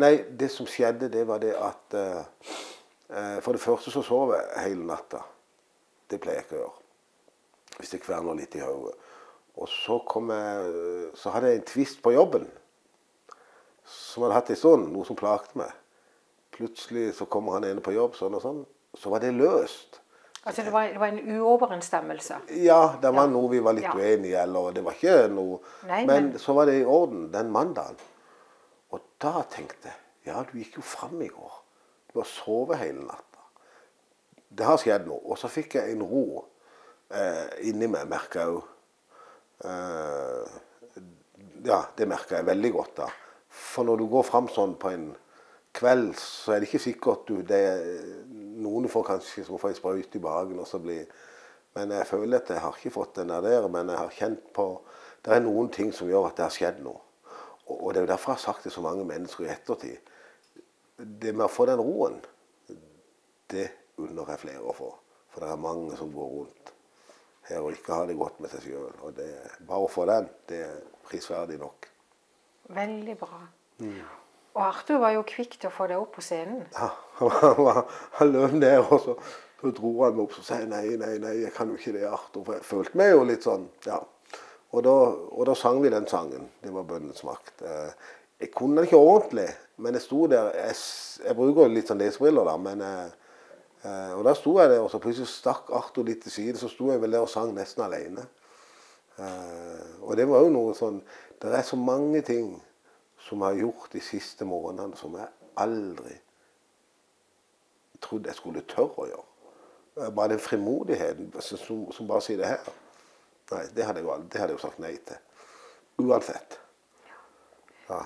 Nei, 0.00 0.14
det 0.38 0.48
som 0.52 0.68
skjedde, 0.68 1.10
det 1.12 1.26
var 1.28 1.40
det 1.42 1.52
at 1.56 1.94
eh, 1.98 2.22
eh, 3.10 3.40
For 3.44 3.52
det 3.52 3.60
første 3.60 3.90
så 3.92 4.02
sov 4.06 4.32
jeg 4.36 4.64
hele 4.68 4.86
natta. 4.86 5.24
Det 6.10 6.20
pleier 6.20 6.40
jeg 6.40 6.46
ikke 6.46 6.56
å 6.56 6.62
gjøre. 6.62 6.76
Hvis 7.80 7.90
det 7.94 8.02
kverner 8.04 8.36
litt 8.38 8.54
i 8.56 8.60
hodet. 8.64 8.94
Og 9.60 9.68
så 9.68 9.98
kom 10.08 10.30
jeg 10.32 11.10
Så 11.18 11.30
hadde 11.34 11.50
jeg 11.52 11.60
en 11.60 11.66
tvist 11.68 12.02
på 12.02 12.12
jobben. 12.14 12.46
Som 13.84 14.22
jeg 14.22 14.30
hadde 14.30 14.38
hatt 14.38 14.50
en 14.54 14.56
stund. 14.60 14.92
Noe 14.94 15.04
som 15.08 15.16
plagte 15.18 15.58
meg. 15.60 15.72
Plutselig 16.54 17.14
så 17.18 17.26
kommer 17.30 17.58
han 17.58 17.64
ene 17.68 17.80
på 17.84 17.92
jobb, 17.94 18.14
sånn 18.18 18.34
og 18.38 18.42
sånn. 18.44 18.62
Så 18.98 19.10
var 19.12 19.22
det 19.22 19.32
løst. 19.36 20.00
Altså 20.44 20.62
det 20.64 20.72
var, 20.72 20.88
det 20.88 21.00
var 21.00 21.12
en 21.12 21.36
uoverensstemmelse. 21.36 22.38
Ja, 22.64 22.96
det 23.02 23.10
var 23.12 23.26
Ja. 23.26 23.30
noe 23.32 23.50
vi 23.50 23.58
var 23.60 23.72
litt 23.76 23.84
Ja. 23.84 23.92
uenige 23.92 24.32
i, 24.32 24.42
eller 24.42 24.72
det 24.72 24.82
var 24.84 24.92
ikke 24.92 25.28
noe 25.30 25.58
Nei, 25.86 26.06
men, 26.06 26.30
men- 26.30 26.38
så 26.38 26.54
var 26.54 26.66
det 26.66 26.80
i 26.80 26.84
orden 26.84 27.30
den 27.32 27.50
mandagen. 27.52 27.96
Og 28.90 29.00
da 29.20 29.42
tenkte 29.42 29.84
jeg 29.90 29.94
ja, 30.26 30.42
du 30.42 30.58
gikk 30.58 30.76
jo 30.76 30.82
fram 30.82 31.20
i 31.22 31.28
går. 31.28 31.52
Du 32.12 32.18
har 32.20 32.24
sovet 32.26 32.78
hele 32.78 33.00
natta. 33.04 33.40
Det 34.50 34.64
har 34.66 34.76
skjedd 34.78 35.06
noe. 35.06 35.20
Og 35.24 35.38
så 35.38 35.48
fikk 35.48 35.74
jeg 35.74 35.92
en 35.92 36.02
ro 36.02 36.44
eh, 37.10 37.48
inni 37.68 37.86
meg, 37.86 38.08
merka 38.08 38.40
jeg 38.40 38.48
jo. 38.48 38.62
Eh, 39.64 40.44
ja, 41.64 41.82
det 41.96 42.08
merka 42.08 42.38
jeg 42.38 42.48
veldig 42.48 42.70
godt 42.72 42.94
da. 43.02 43.08
For 43.50 43.84
når 43.84 44.00
du 44.00 44.06
går 44.08 44.24
fram 44.24 44.48
sånn 44.52 44.76
på 44.80 44.92
en 44.94 45.10
kveld, 45.76 46.14
så 46.18 46.54
er 46.54 46.62
det 46.62 46.70
ikke 46.70 46.82
sikkert 46.82 47.28
du 47.28 47.42
det 47.46 47.60
Noen 48.60 48.88
får 48.92 49.04
kanskje 49.06 49.44
så 49.46 49.58
får 49.60 49.72
jeg 49.72 49.78
sprøyte 49.78 50.18
i 50.18 50.22
magen 50.24 50.58
og 50.60 50.66
så 50.68 50.80
blir 50.82 51.06
Men 51.76 51.92
jeg 51.94 52.06
føler 52.06 52.40
at 52.40 52.50
jeg 52.50 52.60
har 52.60 52.76
ikke 52.76 52.90
fått 52.90 53.14
den 53.20 53.28
der, 53.30 53.68
men 53.68 53.88
jeg 53.88 53.98
har 53.98 54.10
kjent 54.10 54.52
på 54.52 54.66
Det 55.24 55.36
er 55.36 55.44
noen 55.44 55.68
ting 55.70 55.92
som 55.92 56.08
gjør 56.08 56.30
at 56.30 56.36
det 56.36 56.46
har 56.46 56.54
skjedd 56.54 56.80
noe. 56.82 56.98
Og, 57.68 57.76
og 57.76 57.92
det 57.92 58.00
er 58.00 58.06
jo 58.06 58.10
derfor 58.10 58.32
jeg 58.32 58.40
har 58.40 58.46
sagt 58.46 58.62
til 58.62 58.72
så 58.72 58.80
mange 58.80 59.04
mennesker 59.04 59.44
i 59.44 59.52
ettertid. 59.52 60.10
Det 60.96 61.34
med 61.34 61.44
å 61.44 61.52
få 61.52 61.66
den 61.68 61.80
roen, 61.80 62.16
det 63.52 63.68
unner 64.00 64.32
jeg 64.32 64.42
flere 64.42 64.64
å 64.64 64.74
få. 64.74 64.90
For 65.30 65.44
det 65.44 65.52
er 65.52 65.60
mange 65.60 65.96
som 66.00 66.10
går 66.14 66.32
rundt 66.38 66.72
her 67.50 67.64
og 67.64 67.74
ikke 67.74 67.96
har 67.96 68.06
det 68.08 68.16
godt 68.18 68.40
med 68.40 68.52
seg 68.52 68.64
sjøl. 68.68 68.92
Og 69.06 69.14
det, 69.16 69.28
bare 69.68 69.84
å 69.86 69.90
få 69.90 70.06
den, 70.10 70.28
det 70.50 70.62
er 70.66 70.78
prisverdig 71.08 71.58
nok. 71.60 71.88
Veldig 72.76 73.16
bra. 73.20 73.40
Og 74.50 74.62
Arthur 74.64 74.98
var 75.02 75.14
jo 75.14 75.22
kvikk 75.26 75.56
til 75.60 75.70
å 75.70 75.74
få 75.74 75.86
deg 75.90 76.00
opp 76.02 76.14
på 76.16 76.24
scenen. 76.24 76.64
Ja, 76.74 76.90
han, 78.18 78.32
løp 78.34 78.54
ned, 78.58 78.78
og 78.86 78.96
så, 79.04 79.14
så 79.60 79.72
dro 79.76 79.92
han 80.04 80.16
meg 80.16 80.24
opp 80.24 80.38
og 80.38 80.46
sa 80.46 80.60
jeg, 80.62 80.70
nei, 80.70 80.84
nei, 81.00 81.16
nei, 81.22 81.34
jeg 81.44 81.52
kan 81.56 81.70
jo 81.70 81.78
ikke 81.78 81.94
det, 81.98 82.06
Arthur. 82.08 82.46
For 82.46 82.58
jeg 82.58 82.66
følte 82.68 83.00
meg 83.02 83.12
jo 83.14 83.26
litt 83.28 83.46
sånn, 83.46 83.68
ja. 83.86 84.00
Og 84.70 84.84
da, 84.86 84.94
og 85.34 85.46
da 85.48 85.54
sang 85.58 85.80
vi 85.82 85.90
den 85.90 86.06
sangen. 86.10 86.46
Det 86.62 86.70
var 86.74 86.86
Bøndens 86.86 87.24
makt. 87.26 87.62
Eh, 87.66 88.10
Jeg 88.40 88.54
kunne 88.56 88.78
den 88.78 88.86
ikke 88.86 88.96
ordentlig, 88.96 89.48
men 89.84 89.92
jeg 89.98 90.00
sto 90.06 90.22
der 90.30 90.54
Jeg, 90.56 90.76
jeg 91.26 91.34
bruker 91.36 91.68
litt 91.68 91.90
sånn 91.90 91.98
lesebriller, 92.00 92.46
da, 92.48 92.54
men 92.56 92.80
eh, 92.86 93.19
eh, 93.84 94.12
Og 94.18 94.24
da 94.24 94.34
sto 94.34 94.56
jeg 94.60 94.70
der, 94.70 94.80
og 94.84 94.90
så 94.90 94.98
plutselig 95.02 95.28
stakk 95.28 95.70
Arthur 95.76 96.04
litt 96.08 96.22
til 96.22 96.32
side. 96.32 96.58
Så 96.58 96.68
sto 96.72 96.90
jeg 96.90 97.00
vel 97.02 97.12
der 97.16 97.24
og 97.24 97.30
sang 97.32 97.54
nesten 97.56 97.84
alene. 97.84 98.26
Eh, 99.18 100.02
og 100.02 100.16
det 100.16 100.28
var 100.28 100.44
jo 100.46 100.52
noe 100.54 100.74
sånn 100.74 101.02
Det 101.40 101.50
er 101.56 101.62
så 101.66 101.76
mange 101.76 102.20
ting 102.24 102.54
som 103.20 103.40
jeg 103.40 103.46
har 103.54 103.62
gjort 103.66 103.92
de 103.92 104.00
siste 104.00 104.44
månedene 104.48 104.96
som 104.96 105.16
jeg 105.16 105.28
aldri 105.60 106.14
trodde 108.00 108.30
jeg 108.30 108.36
skulle 108.38 108.62
tørre 108.68 108.96
å 109.04 109.08
gjøre. 109.10 109.26
Eh, 110.00 110.10
Bare 110.16 110.34
den 110.34 110.40
frimodigheten 110.44 111.32
som, 111.40 111.86
som 111.92 112.08
bare 112.08 112.24
sier 112.24 112.40
det 112.40 112.48
her. 112.54 112.72
Nei, 113.50 113.64
det 113.76 113.84
hadde 113.84 114.04
jeg 114.04 114.26
det 114.32 114.40
hadde 114.40 114.52
jeg 114.54 114.58
jo 114.60 114.64
sagt 114.64 114.80
nei 114.82 114.94
til. 115.04 115.20
Uansett. 116.00 116.58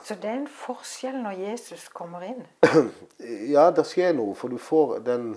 Så 0.04 0.14
det 0.16 0.30
er 0.30 0.38
en 0.38 0.48
forskjell 0.48 1.18
når 1.20 1.34
Jesus 1.42 1.88
kommer 1.92 2.24
inn. 2.24 2.40
Ja, 3.54 3.68
det 3.74 3.84
skjer 3.88 4.14
noe, 4.16 4.32
for 4.38 4.48
du 4.48 4.56
får 4.58 5.02
den 5.04 5.34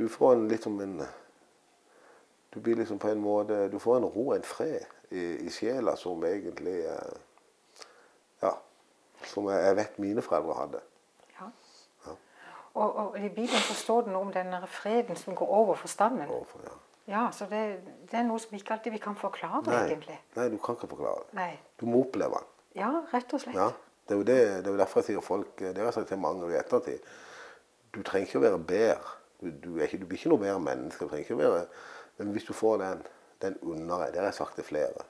Du 0.00 0.06
får 0.08 0.32
en 0.32 0.46
litt 0.48 0.64
som 0.64 0.78
en 0.80 1.02
Du 2.54 2.60
blir 2.60 2.80
liksom 2.80 2.98
på 2.98 3.08
en 3.12 3.20
måte 3.20 3.68
Du 3.68 3.78
får 3.78 4.00
en 4.00 4.08
ro 4.08 4.30
og 4.30 4.36
en 4.38 4.46
fred 4.46 4.86
i, 5.10 5.24
i 5.44 5.50
sjela 5.52 5.96
som 6.00 6.24
egentlig 6.24 6.78
eh, 6.86 7.16
Ja. 8.42 8.54
Som 9.28 9.50
jeg, 9.52 9.76
vet 9.76 9.98
mine 10.00 10.22
foreldre 10.24 10.54
hadde. 10.56 10.80
Ja. 11.36 11.48
Og, 12.74 12.94
og 12.96 13.18
i 13.18 13.28
Bibelen 13.28 13.66
så 13.66 13.74
står 13.74 14.06
det 14.06 14.14
noe 14.14 14.28
om 14.28 14.30
denne 14.32 14.62
freden 14.70 15.18
som 15.18 15.36
går 15.36 15.50
over 15.52 15.76
forstanden. 15.76 16.30
Overfor, 16.30 16.62
ja. 16.64 16.78
Ja, 17.10 17.26
så 17.34 17.48
det, 17.50 17.60
det 18.06 18.16
er 18.20 18.24
noe 18.28 18.38
som 18.40 18.54
ikke 18.56 18.76
alltid 18.76 18.94
vi 18.94 19.02
kan 19.02 19.18
forklare, 19.18 19.64
Nei, 19.66 19.82
egentlig. 19.90 20.16
nei, 20.36 20.46
du 20.52 20.56
kan 20.62 20.78
ikke 20.78 20.88
forklare 20.92 21.24
det. 21.26 21.36
Nei. 21.36 21.50
Du 21.80 21.88
må 21.90 22.04
oppleve 22.04 22.38
den. 22.38 22.50
Ja, 22.78 22.90
rett 23.12 23.34
og 23.34 23.42
slett. 23.42 23.58
Ja, 23.58 23.66
det 24.06 24.14
er 24.14 24.20
jo, 24.20 24.26
det, 24.28 24.38
det 24.64 24.72
er 24.72 24.82
derfor 24.84 25.02
jeg 25.02 25.10
sier 25.10 25.24
folk 25.26 25.58
Det 25.58 25.74
har 25.76 25.90
jeg 25.90 25.96
sagt 25.98 26.12
til 26.14 26.22
mange 26.22 26.48
i 26.52 26.58
ettertid. 26.60 27.02
Du 27.90 28.00
trenger 28.06 28.30
ikke 28.30 28.40
å 28.40 28.46
være 28.46 28.62
bedre. 28.70 29.16
Du, 29.40 29.78
er 29.78 29.86
ikke, 29.86 30.02
du 30.02 30.06
blir 30.06 30.18
ikke 30.20 30.32
noe 30.32 30.42
bedre 30.42 30.60
menneske. 30.60 31.04
Du 31.04 31.08
trenger 31.10 31.24
ikke 31.24 31.38
være 31.38 31.66
Men 32.18 32.34
hvis 32.34 32.44
du 32.44 32.52
får 32.52 32.76
den, 32.82 33.06
den 33.40 33.56
under 33.62 34.04
deg 34.04 34.12
Det 34.12 34.20
har 34.20 34.28
jeg 34.28 34.34
sagt 34.34 34.54
til 34.60 34.64
flere 34.64 35.06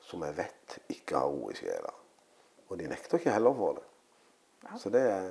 som 0.00 0.22
jeg 0.24 0.36
vet 0.36 0.78
ikke 0.88 1.18
har 1.20 1.28
ro 1.28 1.50
i 1.52 1.54
sjela. 1.54 1.92
Og 2.68 2.78
de 2.80 2.88
nekter 2.88 3.18
ikke 3.20 3.34
heller 3.34 3.54
for 3.54 3.76
det. 3.76 3.84
Ja. 4.64 4.78
Så 4.80 4.90
det 4.90 5.04
er 5.10 5.30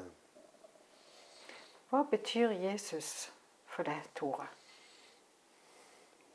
Hva 1.89 2.03
betyr 2.11 2.53
Jesus 2.53 3.31
for 3.65 3.83
deg, 3.83 4.05
Tore? 4.15 4.45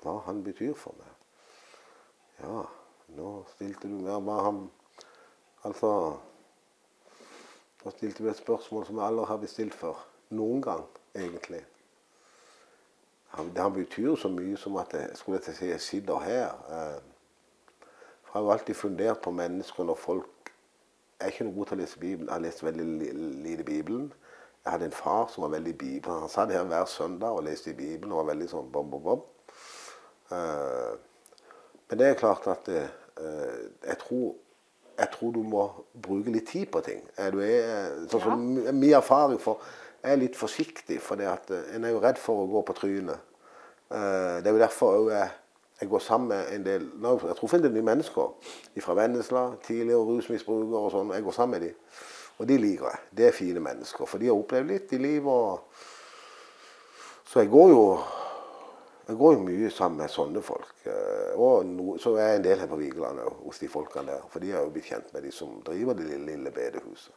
hva 0.04 0.18
han 0.26 0.42
betyr 0.44 0.74
for 0.76 0.96
meg. 1.00 1.12
Ja, 2.42 2.64
nå 3.16 3.28
stilte 3.54 3.88
du 3.88 3.96
mer 4.04 4.20
hva 4.24 4.40
han 4.48 4.64
Altså 5.64 5.90
Nå 7.84 7.92
stilte 7.92 8.24
du 8.24 8.28
et 8.28 8.36
spørsmål 8.36 8.84
som 8.84 8.98
jeg 8.98 9.06
aldri 9.06 9.24
har 9.28 9.38
blitt 9.40 9.52
stilt 9.52 9.74
før. 9.76 9.96
Noen 10.36 10.60
gang, 10.64 10.84
egentlig. 11.16 11.62
Han, 13.36 13.50
det 13.54 13.62
han 13.62 13.72
betyr 13.74 14.14
så 14.16 14.28
mye 14.30 14.56
som 14.56 14.76
at 14.78 14.94
jeg 14.94 15.16
skulle 15.18 15.40
å 15.42 15.54
si 15.54 15.70
jeg 15.70 15.82
sitter 15.82 16.22
her. 16.22 16.52
Eh, 16.70 17.00
for 18.24 18.38
jeg 18.38 18.40
har 18.40 18.44
jo 18.46 18.52
alltid 18.54 18.78
fundert 18.78 19.22
på 19.22 19.30
mennesker 19.34 19.84
når 19.84 19.98
folk 20.00 20.30
Jeg 21.20 21.28
er 21.28 21.32
ikke 21.32 21.44
noe 21.46 21.54
god 21.54 21.66
til 21.66 21.76
å 21.76 21.80
lese 21.80 21.98
Bibelen. 21.98 22.26
Jeg 22.26 22.34
har 22.34 22.42
lest 22.42 22.62
veldig 22.64 22.86
lite 23.44 23.64
Bibelen. 23.64 24.08
Jeg 24.64 24.72
hadde 24.72 24.88
en 24.90 24.96
far 24.96 25.28
som 25.32 25.44
var 25.44 25.52
veldig 25.54 25.70
i 25.70 25.76
Bibelen. 25.78 26.20
Han 26.20 26.28
satt 26.28 26.52
her 26.52 26.64
hver 26.68 26.84
søndag 26.90 27.38
og 27.38 27.44
leste 27.46 27.70
i 27.70 27.76
Bibelen 27.78 28.12
og 28.12 28.18
var 28.18 28.32
veldig 28.32 28.48
sånn 28.50 28.70
bom, 28.72 28.90
bom, 28.90 29.02
bom. 29.04 29.22
Eh, 30.34 30.90
men 31.88 32.00
det 32.00 32.08
er 32.08 32.18
klart 32.18 32.48
at 32.50 32.68
eh, 32.68 32.90
jeg, 33.86 33.96
tror, 34.02 34.34
jeg 34.98 35.08
tror 35.14 35.32
du 35.32 35.40
må 35.46 35.64
bruke 35.94 36.34
litt 36.34 36.50
tid 36.50 36.66
på 36.74 36.82
ting. 36.84 37.00
Er 37.16 37.30
du 37.30 37.40
er, 37.46 37.94
sånn 38.10 38.24
som 38.26 38.44
ja. 38.58 38.74
Min 38.74 38.98
erfaring 38.98 39.40
for 39.40 39.62
jeg 40.04 40.12
er 40.12 40.20
litt 40.20 40.37
forsiktig, 40.37 41.00
for 41.00 41.20
eh, 41.20 41.62
en 41.75 41.84
er 41.84 41.94
jo 41.94 42.02
redd 42.02 42.18
for 42.20 42.44
å 42.44 42.50
gå 42.50 42.62
på 42.68 42.76
trynet. 42.76 43.20
Eh, 43.90 44.42
Det 44.42 44.50
er 44.50 44.52
jo 44.52 44.61
derfor 44.61 45.11
jeg, 45.11 45.30
jeg 45.80 45.88
går 45.88 46.02
sammen 46.04 46.28
med 46.28 46.52
en 46.54 46.64
del 46.64 46.82
Jeg 47.02 47.37
tror 47.38 47.54
en 47.54 47.62
del 47.62 47.73
nye 47.73 47.82
mennesker 47.82 48.52
fra 48.84 48.94
Vennesla, 48.94 49.46
tidligere 49.64 50.04
rusmisbrukere 50.04 50.82
og 50.84 50.90
sånn. 50.92 51.14
Jeg 51.16 51.25
går 51.25 51.32
sammen 51.32 51.58
med 51.61 51.68
dem. 51.68 51.75
Og 52.38 52.49
de 52.49 52.58
liker 52.58 52.90
jeg. 52.90 53.00
Det 53.16 53.26
er 53.26 53.32
fine 53.32 53.61
mennesker, 53.62 54.06
for 54.06 54.18
de 54.18 54.26
har 54.26 54.37
opplevd 54.37 54.66
litt 54.68 54.92
i 54.92 54.99
livet. 54.99 55.26
og 55.26 55.61
Så 57.25 57.40
jeg 57.40 57.50
går 57.50 57.68
jo 57.70 57.87
jeg 59.06 59.16
går 59.20 59.34
jo 59.34 59.40
mye 59.44 59.70
sammen 59.70 59.99
med 60.00 60.08
sånne 60.11 60.40
folk. 60.42 60.75
eh, 60.87 61.34
Og 61.37 61.66
no, 61.66 61.99
så 61.99 62.14
er 62.16 62.28
jeg 62.28 62.37
en 62.37 62.44
del 62.44 62.58
her 62.58 62.66
på 62.66 62.76
Vigeland 62.80 63.20
òg, 63.20 63.34
hos 63.44 63.58
de 63.58 63.68
folkene 63.68 64.06
der. 64.06 64.23
For 64.32 64.40
de 64.40 64.50
har 64.52 64.64
jo 64.64 64.70
blitt 64.70 64.88
kjent 64.88 65.12
med 65.12 65.23
de 65.23 65.32
som 65.32 65.61
driver 65.66 65.94
det 65.94 66.06
lille, 66.08 66.26
lille 66.26 66.50
bedehuset. 66.50 67.12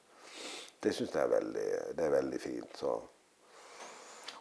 Det 0.83 0.93
syns 0.95 1.13
jeg 1.15 1.23
er 1.23 1.31
veldig, 1.31 1.67
det 1.97 2.05
er 2.05 2.09
veldig 2.13 2.39
fint. 2.41 2.77
Så 2.77 2.99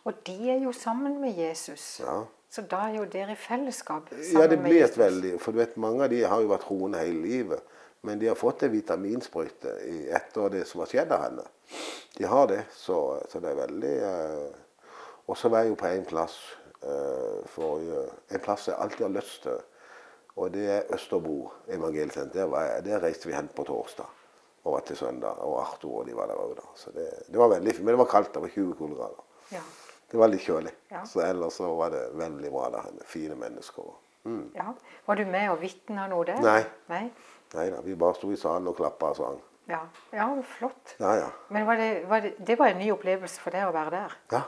Og 0.04 0.14
de 0.26 0.50
er 0.50 0.62
jo 0.62 0.72
sammen 0.72 1.20
med 1.20 1.34
Jesus. 1.38 2.00
ja. 2.00 2.22
Så 2.50 2.62
da 2.62 2.76
er 2.76 2.94
jo 2.96 3.04
dere 3.10 3.32
i 3.34 3.36
fellesskap 3.36 4.08
sammen 4.08 4.38
Ja, 4.38 4.46
det 4.46 4.60
blir 4.62 4.84
et 4.84 4.98
veldig 4.98 5.32
For 5.40 5.52
du 5.52 5.58
vet, 5.58 5.76
mange 5.76 6.04
av 6.04 6.10
de 6.10 6.22
har 6.24 6.40
jo 6.40 6.52
vært 6.52 6.62
troende 6.68 6.98
hele 7.02 7.22
livet. 7.22 7.60
Men 8.06 8.20
de 8.20 8.28
har 8.30 8.38
fått 8.38 8.62
en 8.62 8.72
vitaminsprøyte 8.72 9.72
etter 10.14 10.52
det 10.54 10.62
som 10.68 10.80
har 10.80 10.90
skjedd 10.92 11.12
av 11.12 11.24
henne. 11.24 11.46
De 12.16 12.24
har 12.24 12.46
det, 12.46 12.60
så, 12.72 13.18
så 13.28 13.40
det 13.42 13.50
er 13.50 13.58
veldig 13.58 13.94
eh, 14.10 14.92
Og 15.26 15.36
så 15.36 15.50
var 15.50 15.64
jeg 15.64 15.72
jo 15.72 15.78
på 15.80 15.88
en 15.90 16.04
plass 16.06 16.36
eh, 16.82 17.40
forrige 17.50 18.04
En 18.30 18.44
plass 18.44 18.68
jeg 18.68 18.78
alltid 18.78 19.06
har 19.08 19.16
lyst 19.16 19.42
til. 19.42 19.58
Og 20.36 20.52
det 20.54 20.68
er 20.70 20.94
Østerbro 20.94 21.50
evangelsenter. 21.68 22.46
Der, 22.46 22.80
der 22.84 23.02
reiste 23.02 23.28
vi 23.28 23.34
hen 23.34 23.50
på 23.56 23.64
torsdag 23.64 24.06
og 24.66 24.74
var 24.74 24.86
til 24.88 24.98
søndag. 24.98 25.38
Og 25.46 25.60
Arthur 25.62 26.00
og 26.00 26.08
de 26.08 26.16
var 26.16 26.30
der 26.30 26.40
òg 26.42 26.56
da. 26.58 26.66
Så 26.74 26.90
det, 26.94 27.06
det 27.30 27.38
var 27.38 27.52
veldig 27.54 27.74
fint. 27.74 27.86
Men 27.86 27.94
det 27.94 28.00
var 28.02 28.10
kaldt. 28.10 28.32
Det 28.34 28.42
var 28.42 28.54
20 28.54 28.74
kuldegrader. 28.80 29.22
Ja. 29.54 29.62
Det 30.10 30.18
var 30.18 30.30
litt 30.32 30.42
kjølig. 30.42 30.72
Ja. 30.90 31.04
Så 31.06 31.22
ellers 31.22 31.58
så 31.60 31.70
var 31.78 31.94
det 31.94 32.02
veldig 32.18 32.50
bra 32.50 32.68
der. 32.74 32.90
Fine 33.06 33.38
mennesker. 33.38 33.94
Mm. 34.26 34.50
ja. 34.54 34.72
Var 35.06 35.14
du 35.14 35.24
med 35.30 35.50
og 35.52 35.60
vitna 35.62 36.08
noe 36.10 36.26
der? 36.26 36.42
Nei. 36.42 36.62
Nei? 36.90 37.04
Nei 37.54 37.68
da, 37.70 37.78
vi 37.86 37.94
bare 37.94 38.18
sto 38.18 38.32
i 38.34 38.38
salen 38.40 38.66
og 38.66 38.76
klappa 38.78 39.12
og 39.14 39.20
sang. 39.20 39.38
Ja. 39.70 39.80
ja, 40.14 40.26
flott. 40.58 40.94
Ja, 40.98 41.14
ja. 41.18 41.30
Men 41.54 41.66
var 41.66 41.78
det, 41.78 41.90
var 42.10 42.22
det, 42.22 42.34
det 42.38 42.58
var 42.58 42.70
en 42.70 42.78
ny 42.82 42.90
opplevelse 42.94 43.42
for 43.42 43.54
deg 43.54 43.66
å 43.66 43.74
være 43.74 43.94
der? 43.98 44.18
ja. 44.34 44.46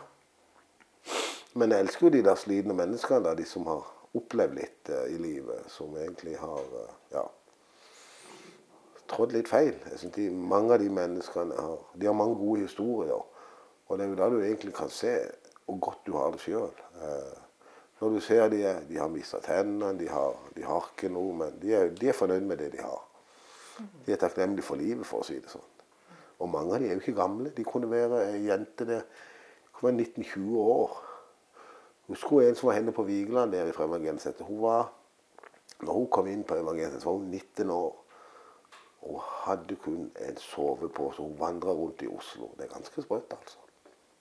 Men 1.59 1.73
jeg 1.73 1.87
elsker 1.87 2.07
jo 2.07 2.11
de 2.13 2.21
der 2.23 2.37
slitne 2.39 2.75
menneskene, 2.77 3.23
da, 3.25 3.33
de 3.35 3.45
som 3.49 3.65
har 3.67 3.87
opplevd 4.19 4.55
litt 4.59 4.91
uh, 4.93 5.07
i 5.11 5.17
livet. 5.19 5.65
Som 5.73 5.97
egentlig 5.99 6.37
har 6.39 6.61
uh, 6.75 6.91
ja, 7.15 7.25
trådt 9.09 9.35
litt 9.37 9.49
feil. 9.50 9.75
Jeg 9.91 9.99
synes 9.99 10.15
de, 10.15 10.29
Mange 10.31 10.77
av 10.77 10.83
de 10.83 10.88
menneskene 10.93 11.57
har, 11.59 11.83
de 11.95 12.09
har 12.09 12.17
mange 12.17 12.38
gode 12.38 12.67
historier. 12.67 13.21
Og 13.88 13.99
det 13.99 14.05
er 14.05 14.12
jo 14.12 14.19
da 14.21 14.31
du 14.31 14.41
egentlig 14.41 14.75
kan 14.77 14.91
se 14.93 15.15
hvor 15.69 15.79
godt 15.85 16.07
du 16.07 16.15
har 16.17 16.33
det 16.33 16.41
sjøl. 16.41 16.83
Eh, 17.03 17.38
når 18.00 18.15
du 18.15 18.21
ser 18.25 18.49
de, 18.53 18.62
de 18.88 19.00
har 19.00 19.11
mista 19.12 19.41
tennene, 19.45 19.99
de 19.99 20.09
har, 20.09 20.37
de 20.57 20.65
har 20.65 20.93
ikke 20.93 21.11
noe, 21.12 21.35
men 21.37 21.57
de 21.61 21.75
er, 21.75 21.91
de 21.97 22.09
er 22.09 22.17
fornøyd 22.17 22.47
med 22.47 22.61
det 22.62 22.71
de 22.77 22.85
har. 22.85 23.03
De 24.07 24.12
er 24.12 24.21
takknemlige 24.21 24.67
for 24.67 24.81
livet, 24.81 25.07
for 25.07 25.23
å 25.23 25.27
si 25.27 25.38
det 25.43 25.50
sånn. 25.53 25.67
Og 26.38 26.50
mange 26.50 26.77
av 26.77 26.83
de 26.83 26.88
er 26.88 26.97
jo 26.97 27.03
ikke 27.03 27.19
gamle. 27.19 27.50
De 27.55 27.67
kunne 27.67 27.91
være 27.91 28.23
ei 28.31 28.45
jente 28.47 28.87
der 28.87 29.05
kunne 29.75 29.99
være 29.99 30.07
19-20 30.23 30.59
år. 30.62 30.99
Husker 32.09 32.29
hun 32.29 32.43
en 32.47 32.59
som 32.59 32.71
var 32.71 32.79
henne 32.79 32.95
på 32.95 33.05
Vigeland 33.07 33.53
der 33.53 33.73
fra 33.73 33.85
Evangeliesenteret. 33.85 34.47
Hun 34.47 34.62
var, 34.62 34.93
når 35.83 35.93
hun 35.93 36.07
kom 36.11 36.31
inn 36.31 36.45
på 36.47 36.57
Evangeliet, 36.57 37.05
var 37.05 37.19
hun 37.19 37.31
19 37.31 37.71
år. 37.71 37.97
Og 39.02 39.21
hadde 39.23 39.76
kun 39.76 40.11
en 40.21 40.37
sovepose. 40.37 41.23
Hun 41.23 41.38
vandra 41.40 41.73
rundt 41.73 42.02
i 42.02 42.09
Oslo. 42.11 42.50
Det 42.57 42.67
er 42.67 42.75
ganske 42.75 43.02
sprøtt, 43.02 43.33
altså. 43.33 43.59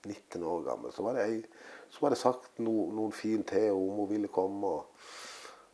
19 0.06 0.44
år 0.44 0.62
gammel. 0.64 0.94
Så 0.94 1.04
var 1.04 1.18
det, 1.18 1.26
ei, 1.26 1.42
så 1.90 2.02
var 2.02 2.14
det 2.14 2.20
sagt 2.22 2.60
no, 2.60 2.76
noen 2.94 3.12
fin 3.12 3.44
til 3.44 3.72
om 3.74 3.98
hun 3.98 4.10
ville 4.10 4.30
komme 4.32 4.68
og 4.68 5.10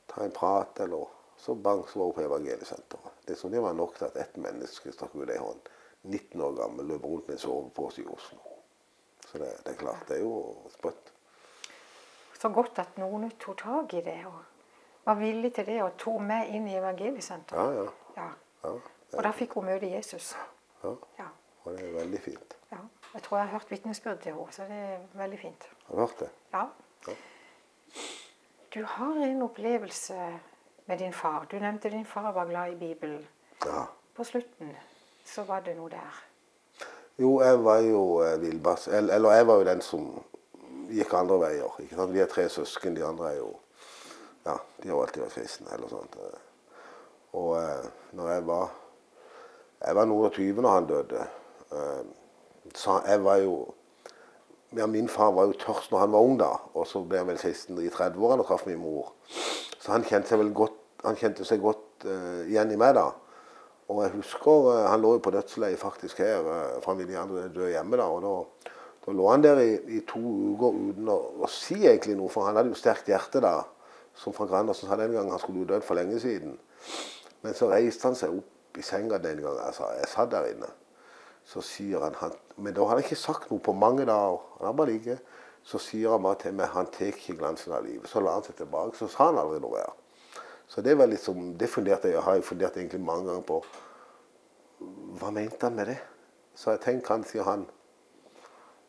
ta 0.09 0.23
en 0.23 0.31
prat. 0.33 0.79
eller 0.79 1.11
Så 1.37 1.55
bang, 1.55 1.83
så 1.89 1.99
var 1.99 2.05
hun 2.05 2.13
på 2.13 2.21
Evangeliesenteret. 2.21 3.11
Det, 3.27 3.37
som 3.37 3.51
det 3.51 3.61
var 3.61 3.73
nok 3.73 3.97
til 3.97 4.05
at 4.05 4.17
ett 4.17 4.37
menneske 4.37 4.91
stakk 4.91 5.15
ut 5.15 5.29
ei 5.29 5.37
hånd. 5.37 5.59
19 6.03 6.41
år 6.41 6.55
gammel, 6.55 6.87
løp 6.87 7.03
rundt 7.05 7.27
med 7.27 7.35
en 7.35 7.39
sovepose 7.39 8.01
i 8.01 8.05
Oslo. 8.07 8.39
Så 9.27 9.37
det, 9.37 9.51
det 9.65 9.73
er 9.73 9.79
klart, 9.79 10.07
det 10.07 10.17
er 10.17 10.23
jo 10.23 10.55
sprøtt. 10.71 11.11
Så 12.39 12.49
godt 12.49 12.79
at 12.79 12.97
noen 12.99 13.29
tok 13.39 13.57
tak 13.61 13.93
i 13.93 14.01
det 14.03 14.17
og 14.27 14.39
var 15.05 15.15
villig 15.19 15.53
til 15.55 15.67
det 15.67 15.77
og 15.83 15.95
tok 15.99 16.21
med 16.21 16.51
inn 16.55 16.67
i 16.67 16.75
evangeliesenteret. 16.75 17.59
Ja, 17.59 17.83
ja. 17.83 17.91
Ja. 18.17 18.29
Ja, 18.63 18.69
Og 19.17 19.23
da 19.23 19.31
fikk 19.31 19.53
hun 19.53 19.65
møte 19.65 19.89
Jesus. 19.91 20.35
ja. 20.83 20.89
Ja. 21.19 21.27
Og 21.63 21.77
det 21.77 21.83
er 21.87 21.93
veldig 21.99 22.19
fint. 22.21 22.57
ja. 22.71 22.77
Jeg 23.13 23.21
tror 23.23 23.37
jeg 23.37 23.47
har 23.47 23.51
hørt 23.59 23.71
vitnesbyrd 23.71 24.17
til 24.23 24.31
henne, 24.33 24.51
så 24.51 24.63
det 24.67 24.77
er 24.77 24.99
veldig 25.13 25.39
fint. 25.39 25.67
Har 25.87 25.95
du 25.95 25.99
hørt 26.01 26.19
det? 26.19 26.29
Ja. 26.53 26.63
Ja. 27.07 27.13
Du 28.73 28.83
har 28.83 29.13
en 29.25 29.41
opplevelse 29.41 30.39
med 30.85 30.97
din 30.99 31.13
far. 31.13 31.45
Du 31.51 31.55
nevnte 31.59 31.89
din 31.89 32.05
far 32.05 32.31
var 32.31 32.45
glad 32.45 32.71
i 32.71 32.75
Bibelen. 32.75 33.27
Ja. 33.65 33.83
På 34.15 34.23
slutten 34.23 34.75
så 35.25 35.43
var 35.43 35.59
det 35.61 35.75
noe 35.77 35.89
der. 35.89 36.23
Jo, 37.19 37.41
jeg 37.41 37.63
var 37.63 37.77
jo 37.85 38.21
eh, 38.25 38.41
villbass. 38.41 38.87
Eller, 38.87 39.31
jeg 39.31 39.47
var 39.47 39.55
jo 39.61 39.63
den 39.63 39.81
som 39.81 40.07
gikk 40.89 41.13
andre 41.13 41.37
veier. 41.39 42.07
Vi 42.11 42.19
er 42.19 42.25
tre 42.31 42.49
søsken. 42.49 42.95
De 42.95 43.05
andre 43.05 43.31
er 43.31 43.37
jo 43.37 43.53
Ja, 44.45 44.57
de 44.83 44.89
har 44.89 44.99
alltid 45.05 45.21
vært 45.23 45.37
kristne 45.37 45.69
eller 45.71 45.87
sånt. 45.87 46.17
Og 47.33 47.55
eh, 47.57 47.85
når 48.13 48.29
jeg 48.29 48.47
var 48.47 48.71
Jeg 49.83 49.95
var 49.95 50.05
noen 50.07 50.29
og 50.29 50.31
tyve 50.31 50.63
når 50.63 50.75
han 50.77 50.85
døde. 50.87 51.23
Eh, 51.75 52.03
så 52.75 53.01
jeg 53.07 53.23
var 53.23 53.41
jo 53.43 53.55
ja, 54.77 54.87
Min 54.87 55.09
far 55.09 55.33
var 55.35 55.49
jo 55.49 55.57
tørst 55.59 55.91
når 55.91 55.99
han 55.99 56.13
var 56.13 56.19
ung, 56.25 56.37
da. 56.39 56.53
Og 56.73 56.87
så 56.87 57.01
ble 57.05 57.19
han 57.21 57.27
vel 57.29 57.41
kristen 57.41 57.77
i 57.81 57.91
30-årene 57.93 58.45
og 58.45 58.47
traff 58.47 58.65
min 58.65 58.79
mor. 58.81 59.11
Så 59.77 59.91
han 59.91 60.05
kjente 60.07 60.31
seg 60.31 60.39
vel 60.41 60.53
godt, 60.55 60.79
han 61.03 61.19
kjente 61.19 61.45
seg 61.45 61.61
godt 61.61 62.07
eh, 62.07 62.47
igjen 62.49 62.71
i 62.73 62.79
meg 62.79 62.95
da. 62.97 63.09
Og 63.91 63.99
jeg 64.05 64.13
husker 64.15 64.69
eh, 64.71 64.87
han 64.89 65.03
lå 65.03 65.17
jo 65.17 65.23
på 65.25 65.33
dødsleiet 65.35 65.81
faktisk 65.81 66.23
her. 66.23 66.47
eh, 66.55 66.79
familien 66.85 67.19
gjerne 67.19 67.51
dø 67.53 67.69
hjemme 67.69 67.99
da. 67.99 68.07
Og 68.09 68.23
da, 68.23 68.71
da 69.05 69.15
lå 69.19 69.29
han 69.29 69.43
der 69.45 69.61
i, 69.61 69.73
i 69.97 70.01
to 70.09 70.23
uker 70.23 70.79
uten 70.79 71.11
å, 71.11 71.19
å 71.43 71.51
si 71.51 71.81
egentlig 71.83 72.17
noe, 72.17 72.31
for 72.31 72.47
han 72.47 72.57
hadde 72.57 72.73
jo 72.73 72.79
sterkt 72.79 73.11
hjerte 73.11 73.43
da. 73.43 73.59
Som 74.17 74.33
Frank 74.37 74.53
Andersen 74.53 74.89
sa 74.89 74.97
den 74.97 75.13
gangen 75.13 75.33
han 75.33 75.41
skulle 75.41 75.63
jo 75.63 75.69
dødd 75.73 75.85
for 75.85 75.99
lenge 75.99 76.19
siden. 76.21 76.57
Men 77.43 77.55
så 77.57 77.69
reiste 77.71 78.07
han 78.07 78.17
seg 78.17 78.33
opp 78.39 78.79
i 78.79 78.85
senga 78.85 79.19
den 79.21 79.41
gangen. 79.43 79.61
Altså, 79.61 79.89
jeg 79.97 80.09
satt 80.09 80.31
der 80.31 80.49
inne. 80.53 80.69
Så 81.45 81.61
sier 81.61 81.99
han, 81.99 82.15
han 82.21 82.31
Men 82.55 82.73
da 82.73 82.85
hadde 82.85 83.01
han 83.01 83.03
ikke 83.03 83.19
sagt 83.19 83.49
noe 83.51 83.59
på 83.59 83.73
mange 83.75 84.05
dager. 84.05 84.39
Han 84.57 84.67
hadde 84.67 84.77
bare 84.77 84.91
ligget. 84.91 85.19
så 85.63 85.79
sier 85.79 86.11
han 86.11 86.23
bare 86.23 86.35
til 86.41 86.53
meg 86.53 86.67
han 86.73 86.89
tar 86.91 87.13
ikke 87.13 87.37
glansen 87.39 87.71
av 87.71 87.85
livet. 87.85 88.09
Så 88.09 88.19
la 88.19 88.33
han 88.35 88.43
seg 88.43 88.55
tilbake. 88.59 88.97
Så 88.99 89.07
sa 89.07 89.29
han 89.29 89.39
aldri 89.39 89.61
noe 89.63 89.77
mer. 89.77 89.93
Så 90.67 90.81
det 90.81 90.97
var 90.97 91.07
liksom, 91.07 91.53
det 91.57 91.69
funderte 91.69 92.11
jeg 92.11 92.21
har 92.21 92.35
jeg 92.35 92.43
fundert 92.43 92.77
egentlig 92.77 93.01
mange 93.01 93.29
ganger 93.29 93.45
på. 93.47 93.61
Hva 95.19 95.31
mente 95.31 95.63
han 95.63 95.75
med 95.75 95.87
det? 95.87 95.99
Så 96.55 96.71
jeg 96.75 96.81
tenker 96.83 97.15
han, 97.15 97.23
sier 97.23 97.47
han, 97.47 97.65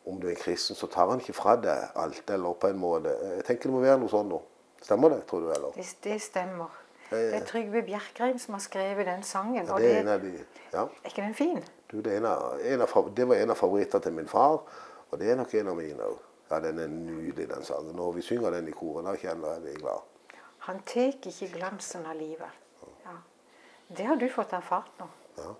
om 0.05 0.19
du 0.21 0.27
er 0.29 0.37
kristen, 0.37 0.75
så 0.75 0.87
tar 0.91 1.09
han 1.09 1.21
ikke 1.23 1.33
fra 1.33 1.55
deg 1.55 1.95
alt. 1.95 2.29
Eller 2.29 2.59
på 2.59 2.71
en 2.71 2.79
måte. 2.79 3.13
Jeg 3.37 3.45
tenker 3.47 3.69
det 3.69 3.75
må 3.75 3.83
være 3.85 4.01
noe 4.03 4.11
sånn 4.11 4.29
nå. 4.31 4.41
Stemmer 4.83 5.15
det, 5.15 5.23
tror 5.29 5.45
du? 5.45 5.51
eller? 5.55 5.71
Det, 5.75 5.87
det 6.03 6.19
stemmer. 6.21 6.84
Det 7.09 7.35
er 7.37 7.43
Trygve 7.45 7.83
Bjerkreim 7.85 8.39
som 8.41 8.57
har 8.57 8.61
skrevet 8.63 9.05
den 9.05 9.23
sangen. 9.23 9.67
Ja, 9.67 9.77
det 9.77 9.91
er 9.91 9.99
en 9.99 10.07
av 10.07 10.23
de, 10.23 10.31
ja. 10.73 10.85
Er 10.85 11.11
ikke 11.11 11.21
den 11.21 11.35
fin? 11.37 11.61
Du, 11.91 11.99
det, 12.01 12.17
en 12.17 12.25
av, 12.25 12.59
en 12.59 12.81
av, 12.81 12.95
det, 13.17 13.27
var 13.29 13.35
en 13.35 13.53
av 13.53 13.59
favorittene 13.59 14.01
til 14.01 14.15
min 14.15 14.27
far, 14.27 14.57
og 15.11 15.19
det 15.21 15.29
er 15.31 15.37
nok 15.37 15.53
en 15.53 15.69
av 15.73 15.77
mine 15.77 16.09
òg. 16.09 16.17
Ja, 16.49 16.59
den 16.61 16.79
er 16.79 16.89
nydelig, 16.89 17.47
den 17.49 17.63
sangen. 17.65 17.95
Når 17.97 18.11
vi 18.17 18.25
synger 18.25 18.53
den 18.53 18.67
i 18.69 18.73
koret, 18.73 19.05
da 19.05 19.15
kjenner 19.17 19.55
jeg 19.55 19.63
meg 19.65 19.79
glad. 19.81 20.11
Han 20.65 20.81
tar 20.85 21.13
ikke 21.13 21.49
glansen 21.53 22.05
av 22.09 22.17
livet. 22.17 22.61
Ja. 23.05 23.15
Det 23.97 24.05
har 24.09 24.17
du 24.17 24.25
fått 24.33 24.53
erfart 24.57 25.01
nå. 25.01 25.07
Ja, 25.37 25.53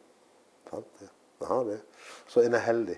sant 0.70 1.00
det. 1.00 1.10
Jeg 1.40 1.48
har 1.48 1.64
det. 1.68 1.80
Så 2.32 2.42
en 2.42 2.58
er 2.58 2.64
heldig. 2.66 2.96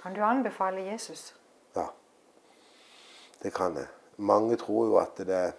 Kan 0.00 0.16
du 0.16 0.20
anbefale 0.24 0.82
Jesus? 0.84 1.34
Ja, 1.76 1.86
det 3.42 3.52
kan 3.54 3.76
jeg. 3.76 3.88
Mange 4.16 4.56
tror 4.60 4.86
jo 4.90 4.98
at 5.00 5.16
det 5.24 5.36
er 5.36 5.54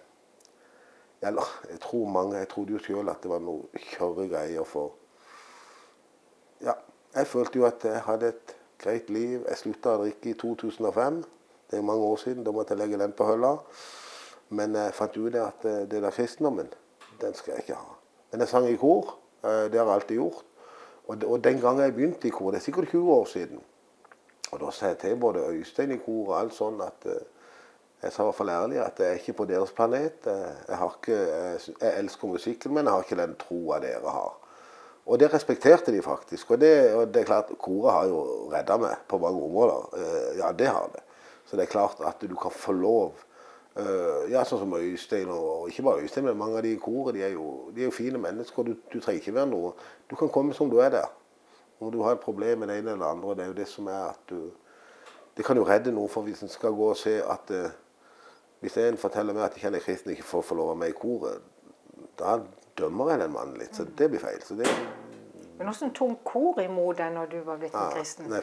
Eller 1.22 1.48
jeg 1.70 1.80
tror 1.80 2.08
mange, 2.08 2.36
jeg 2.36 2.48
trodde 2.48 2.76
jo 2.76 2.82
sjøl 2.82 3.08
at 3.08 3.22
det 3.22 3.30
var 3.30 3.40
noe 3.44 3.82
kjørregreier 3.92 4.64
for 4.68 4.94
Ja, 6.64 6.72
jeg 7.14 7.26
følte 7.26 7.58
jo 7.58 7.66
at 7.68 7.84
jeg 7.84 8.00
hadde 8.04 8.28
et 8.32 8.56
greit 8.80 9.10
liv. 9.10 9.44
Jeg 9.48 9.58
slutta 9.60 9.96
å 9.96 10.02
drikke 10.04 10.32
i 10.32 10.38
2005. 10.40 11.22
Det 11.70 11.78
er 11.78 11.84
mange 11.84 12.04
år 12.04 12.16
siden. 12.22 12.44
Da 12.44 12.52
måtte 12.52 12.72
jeg 12.72 12.80
legge 12.80 13.00
den 13.00 13.12
på 13.16 13.26
hølla. 13.28 13.52
Men 14.56 14.76
jeg 14.78 14.94
fant 14.96 15.16
ut 15.16 15.36
at 15.36 15.64
eh, 15.68 15.84
det 15.90 16.00
der 16.02 16.14
kristendommen, 16.14 16.68
den 17.20 17.34
skal 17.34 17.56
jeg 17.56 17.66
ikke 17.66 17.80
ha. 17.80 17.96
Men 18.30 18.44
jeg 18.44 18.52
sang 18.52 18.68
i 18.68 18.76
kor. 18.80 19.16
Eh, 19.42 19.66
det 19.72 19.80
har 19.80 19.88
jeg 19.88 19.94
alltid 20.00 20.16
gjort. 20.16 20.44
Og 21.06 21.44
den 21.44 21.60
gangen 21.60 21.82
jeg 21.82 21.94
begynte 21.94 22.28
i 22.28 22.34
kor, 22.34 22.50
det 22.50 22.58
er 22.58 22.64
sikkert 22.64 22.88
20 22.90 23.12
år 23.12 23.24
siden, 23.30 23.60
og 24.52 24.60
da 24.60 24.70
sa 24.74 24.90
jeg 24.90 24.98
til 24.98 25.16
både 25.16 25.44
Øystein 25.52 25.92
i 25.94 25.98
kor 26.02 26.32
og 26.32 26.38
alt 26.40 26.54
sånn 26.54 26.80
at 26.82 27.06
eh, 27.06 27.20
jeg 28.06 28.14
sa 28.14 28.24
i 28.24 28.28
hvert 28.30 28.38
fall 28.38 28.54
ærlig 28.54 28.80
at 28.82 29.02
jeg 29.02 29.10
er 29.10 29.20
ikke 29.20 29.36
på 29.40 29.46
deres 29.50 29.74
planet. 29.76 30.26
Jeg, 30.26 30.90
ikke, 30.90 31.20
jeg 31.80 31.92
elsker 31.98 32.32
musikken, 32.32 32.74
men 32.74 32.86
jeg 32.86 32.94
har 32.94 33.06
ikke 33.06 33.20
den 33.20 33.36
troa 33.40 33.80
dere 33.82 34.14
har. 34.14 34.34
Og 35.06 35.20
det 35.22 35.30
respekterte 35.32 35.92
de 35.94 36.02
faktisk. 36.02 36.50
Og 36.50 36.60
det, 36.60 36.72
og 36.94 37.14
det 37.14 37.22
er 37.22 37.28
klart, 37.28 37.52
koret 37.62 37.94
har 37.94 38.08
jo 38.10 38.22
redda 38.50 38.78
meg 38.82 39.04
på 39.08 39.18
mange 39.22 39.42
områder. 39.42 40.00
Ja, 40.38 40.50
det 40.52 40.70
har 40.70 40.88
det. 40.94 41.02
Så 41.46 41.56
det 41.58 41.66
er 41.66 41.74
klart 41.74 42.02
at 42.06 42.22
du 42.22 42.34
kan 42.34 42.50
få 42.50 42.74
lov 42.74 43.14
ja, 44.30 44.40
sånn 44.48 44.62
som 44.62 44.74
Øystein, 44.78 45.28
og 45.30 45.68
ikke 45.68 45.84
bare 45.84 46.02
Øystein, 46.04 46.24
men 46.24 46.38
mange 46.40 46.56
av 46.56 46.64
de 46.64 46.72
i 46.72 46.80
koret. 46.80 47.14
De 47.14 47.22
er 47.22 47.34
jo, 47.34 47.70
de 47.76 47.84
er 47.84 47.90
jo 47.90 47.94
fine 47.94 48.18
mennesker. 48.18 48.64
Du, 48.64 48.76
du, 48.92 48.98
trenger 48.98 49.20
ikke 49.20 49.36
være 49.36 49.50
noe. 49.50 49.74
Du 50.10 50.16
kan 50.16 50.32
komme 50.32 50.56
som 50.56 50.70
du 50.72 50.78
er 50.80 50.94
der. 50.94 51.10
Når 51.80 51.92
du 51.92 52.00
har 52.02 52.16
et 52.16 52.24
problem 52.24 52.64
med 52.64 52.72
det 52.72 52.78
ene 52.80 52.94
eller 52.94 53.04
det 53.04 53.10
andre. 53.12 53.34
Det 53.36 53.44
er 53.44 53.50
jo 53.52 53.58
det 53.58 53.68
som 53.68 53.90
er 53.92 54.06
at 54.14 54.22
du 54.30 54.48
Det 55.36 55.44
kan 55.44 55.58
jo 55.58 55.66
redde 55.68 55.92
noe, 55.92 56.08
for 56.08 56.24
hvis 56.24 56.40
en 56.40 56.48
skal 56.48 56.72
gå 56.72 56.86
og 56.88 56.96
se 56.96 57.18
at 57.20 57.50
Hvis 58.66 58.80
en 58.82 58.96
forteller 58.98 59.36
meg 59.36 59.44
at 59.46 59.54
ikke 59.54 59.68
han 59.68 59.76
er 59.78 59.82
kristen 59.84 60.10
ikke 60.10 60.24
får 60.26 60.42
få 60.48 60.54
lov 60.58 60.72
av 60.72 60.78
meg 60.80 60.90
i 60.90 60.98
koret, 60.98 61.42
da 62.18 62.40
dømmer 62.74 63.12
jeg 63.12 63.20
den 63.20 63.34
mannen 63.36 63.60
litt. 63.60 63.76
Så 63.78 63.84
det 63.86 64.08
blir 64.10 64.18
feil. 64.18 64.40
Så 64.42 64.56
det, 64.58 64.66
men 65.58 65.70
åssen 65.70 65.92
tok 65.94 66.24
kor 66.26 66.58
imot 66.60 66.98
deg 66.98 67.14
når 67.14 67.30
du 67.30 67.36
var 67.46 67.60
blitt 67.60 67.76
ja, 67.76 67.86
kristen? 67.94 68.26
Nei, 68.32 68.42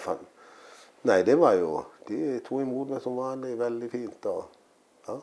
nei, 1.10 1.18
det 1.28 1.36
var 1.42 1.58
jo 1.60 1.84
De 2.08 2.40
tok 2.46 2.64
imot 2.64 2.94
meg 2.94 3.04
som 3.04 3.20
vanlig 3.20 3.58
veldig 3.60 3.90
fint. 3.92 4.30
og 4.32 5.10
ja. 5.10 5.18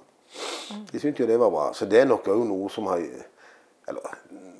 De 0.92 1.00
syntes 1.00 1.24
jo 1.24 1.30
det 1.30 1.40
var 1.40 1.50
bra. 1.54 1.70
Så 1.72 1.88
det 1.90 2.02
er 2.02 2.10
nok 2.10 2.28
òg 2.30 2.44
noe 2.48 2.68
som 2.72 2.92
har 2.92 3.00
Eller 3.00 4.12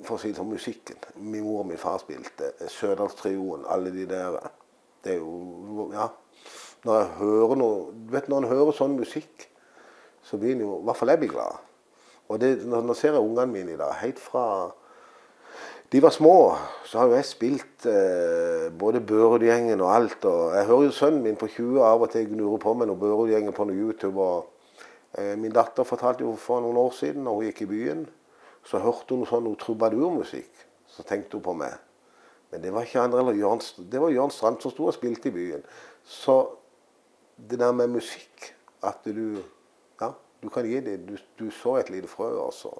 for 0.03 0.17
å 0.17 0.19
si 0.19 0.33
det 0.33 0.41
sånn, 0.41 0.49
musikken. 0.49 0.97
Min 1.21 1.45
mor 1.45 1.61
og 1.61 1.69
min 1.69 1.79
far 1.79 2.01
spilte. 2.01 2.51
Sørdalstrioen, 2.65 3.69
alle 3.69 3.93
de 3.93 4.09
der. 4.09 4.41
Det 5.05 5.15
er 5.15 5.21
jo 5.21 5.91
Ja. 5.93 6.09
Når 6.81 6.97
jeg 6.97 7.09
hører 7.21 7.55
noe 7.55 7.91
Du 7.93 8.11
vet, 8.17 8.27
når 8.27 8.37
en 8.41 8.51
hører 8.55 8.73
sånn 8.73 8.97
musikk, 8.97 9.50
så 10.23 10.37
blir 10.37 10.55
en 10.55 10.65
jo 10.65 10.75
I 10.79 10.85
hvert 10.89 10.99
fall 10.99 11.13
jeg 11.13 11.23
blir 11.23 11.33
glad. 11.33 11.57
Og 12.31 12.39
det, 12.39 12.51
nå 12.67 12.93
ser 12.95 13.15
jeg 13.15 13.23
ungene 13.23 13.51
mine 13.51 13.73
i 13.73 13.79
dag. 13.79 13.93
Helt 14.01 14.19
fra 14.21 14.45
de 15.91 15.99
var 15.99 16.13
små, 16.15 16.55
så 16.87 17.01
har 17.01 17.09
jo 17.09 17.17
jeg 17.17 17.27
spilt 17.27 17.85
eh, 17.91 18.69
både 18.79 19.01
Børud-gjengen 19.03 19.81
og 19.83 19.89
alt. 19.91 20.23
Og 20.25 20.55
jeg 20.55 20.69
hører 20.69 20.85
jo 20.87 20.93
sønnen 20.95 21.25
min 21.25 21.35
på 21.35 21.49
20 21.51 21.83
av 21.83 22.05
og 22.05 22.13
til 22.13 22.29
gnure 22.31 22.61
på 22.63 22.71
meg 22.79 22.87
noe 22.87 23.01
Børud-gjengen 23.01 23.55
på 23.57 23.65
noe 23.67 23.75
YouTube. 23.75 24.15
og 24.15 24.51
Eh, 25.13 25.37
min 25.37 25.51
datter 25.51 25.83
fortalte 25.83 26.23
jo 26.23 26.35
for 26.39 26.63
noen 26.63 26.77
år 26.79 26.93
siden 26.95 27.25
når 27.27 27.35
hun 27.35 27.47
gikk 27.49 27.61
i 27.65 27.71
byen, 27.71 28.03
så 28.63 28.79
hørte 28.79 29.17
hun 29.17 29.27
sånn 29.27 29.49
trubadurmusikk. 29.59 30.67
Så 30.87 31.03
tenkte 31.07 31.37
hun 31.37 31.45
på 31.45 31.55
meg. 31.59 31.75
Men 32.51 32.63
det 32.63 32.71
var 32.75 32.87
ikke 32.87 33.03
andre 33.03 33.21
eller 33.23 33.39
Jørn, 33.39 33.61
det 33.91 33.99
var 33.99 34.11
Jørn 34.11 34.31
Strand 34.31 34.59
som 34.63 34.73
sto 34.73 34.87
og 34.87 34.95
spilte 34.95 35.31
i 35.31 35.35
byen. 35.35 35.63
Så 36.07 36.37
det 37.37 37.59
der 37.59 37.71
med 37.71 37.89
musikk 37.89 38.55
At 38.83 39.05
du 39.05 39.37
ja, 40.01 40.11
du 40.41 40.49
kan 40.49 40.65
gi 40.65 40.81
det. 40.83 40.97
Du, 41.07 41.15
du 41.39 41.51
så 41.53 41.77
et 41.79 41.89
lite 41.93 42.09
frø, 42.09 42.31
altså. 42.45 42.73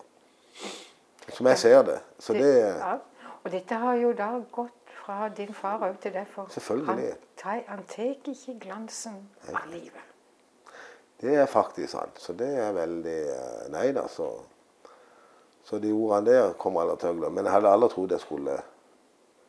Som 1.32 1.48
jeg 1.48 1.58
ser 1.58 1.82
det. 1.88 2.00
Så 2.20 2.34
det 2.34 2.52
ja. 2.58 2.98
Og 3.44 3.52
dette 3.52 3.78
har 3.82 3.96
jo 3.98 4.12
da 4.14 4.30
gått 4.54 4.96
fra 5.02 5.30
din 5.34 5.54
far 5.54 5.82
òg 5.88 5.98
til 6.02 6.14
deg. 6.14 6.28
For 6.30 6.50
Selvfølgelig. 6.54 7.14
Han, 7.44 7.62
han 7.68 7.84
tar 7.90 8.12
ikke 8.30 8.58
glansen 8.62 9.18
av 9.50 9.70
livet. 9.72 10.08
Det 11.22 11.36
er 11.38 11.46
faktisk 11.46 11.94
sant. 11.94 12.20
Så 12.22 12.34
det 12.34 12.50
er 12.58 12.74
veldig 12.74 13.20
eh, 13.30 13.70
Nei 13.74 13.92
da, 13.94 14.08
så 14.10 14.32
Så 15.64 15.78
de 15.80 15.92
ordene 15.94 16.26
der 16.26 16.54
kommer 16.60 16.82
alle 16.82 16.98
til 17.00 17.14
å 17.14 17.18
glemme. 17.20 17.38
Men 17.38 17.46
jeg 17.46 17.54
hadde 17.54 17.72
aldri 17.72 17.90
trodd 17.94 18.12
jeg 18.12 18.24
skulle 18.24 18.56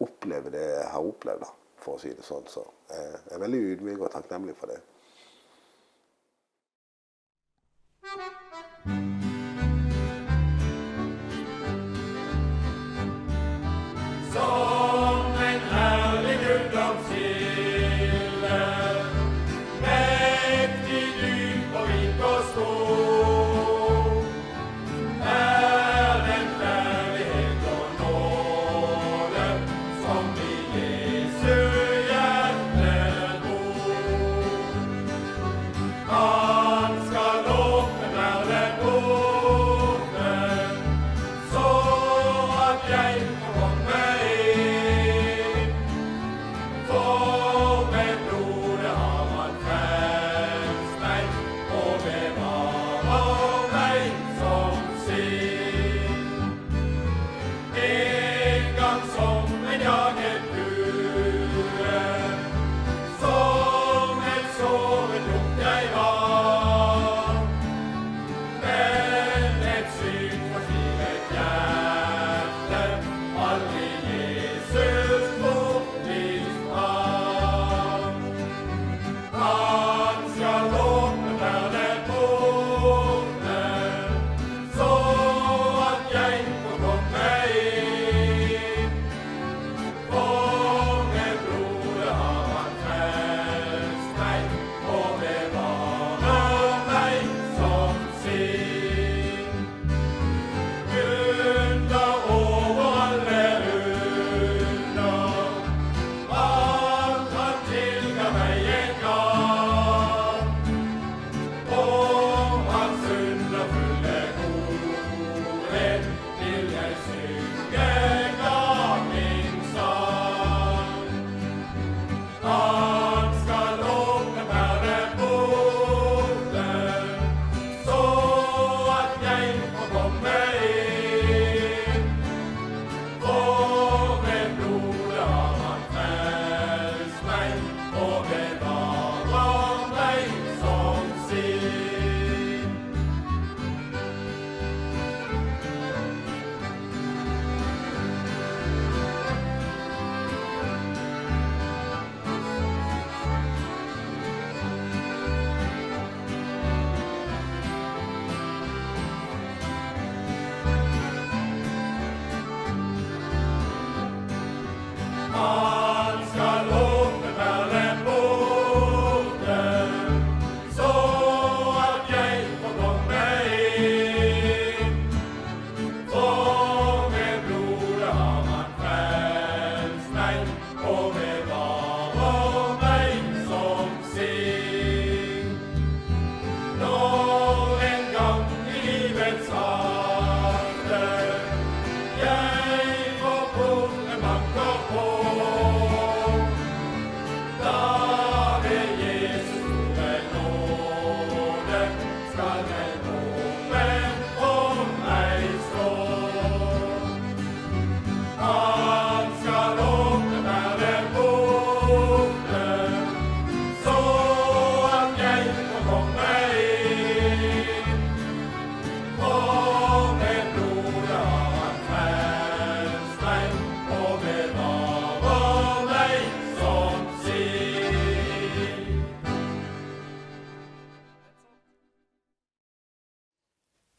oppleve 0.05 0.51
det 0.53 0.61
jeg 0.63 0.91
har 0.93 1.07
opplevd, 1.09 1.47
for 1.81 1.97
å 1.97 2.03
si 2.03 2.13
det 2.13 2.25
sånn. 2.27 2.45
Så 2.53 2.63
jeg 2.93 3.33
er 3.33 3.41
veldig 3.41 3.61
ydmyk 3.73 4.05
og 4.05 4.13
takknemlig 4.13 4.55
for 4.59 4.71
det. 4.71 4.77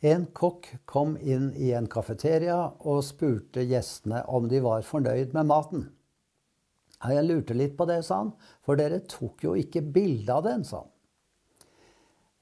En 0.04 0.26
kokk 0.36 0.68
kom 0.86 1.16
inn 1.18 1.54
i 1.56 1.72
en 1.72 1.88
kafeteria 1.88 2.58
og 2.84 3.04
spurte 3.08 3.64
gjestene 3.64 4.26
om 4.28 4.50
de 4.52 4.60
var 4.64 4.84
fornøyd 4.84 5.32
med 5.36 5.48
maten. 5.48 5.86
Ja, 7.00 7.14
jeg 7.18 7.28
lurte 7.30 7.56
litt 7.56 7.78
på 7.80 7.88
det, 7.88 8.02
sa 8.04 8.22
han, 8.24 8.34
for 8.64 8.80
dere 8.80 9.02
tok 9.08 9.46
jo 9.48 9.56
ikke 9.60 9.84
bilde 9.96 10.36
av 10.36 10.44
den, 10.48 10.68
sa 10.68 10.84
han. 10.84 10.90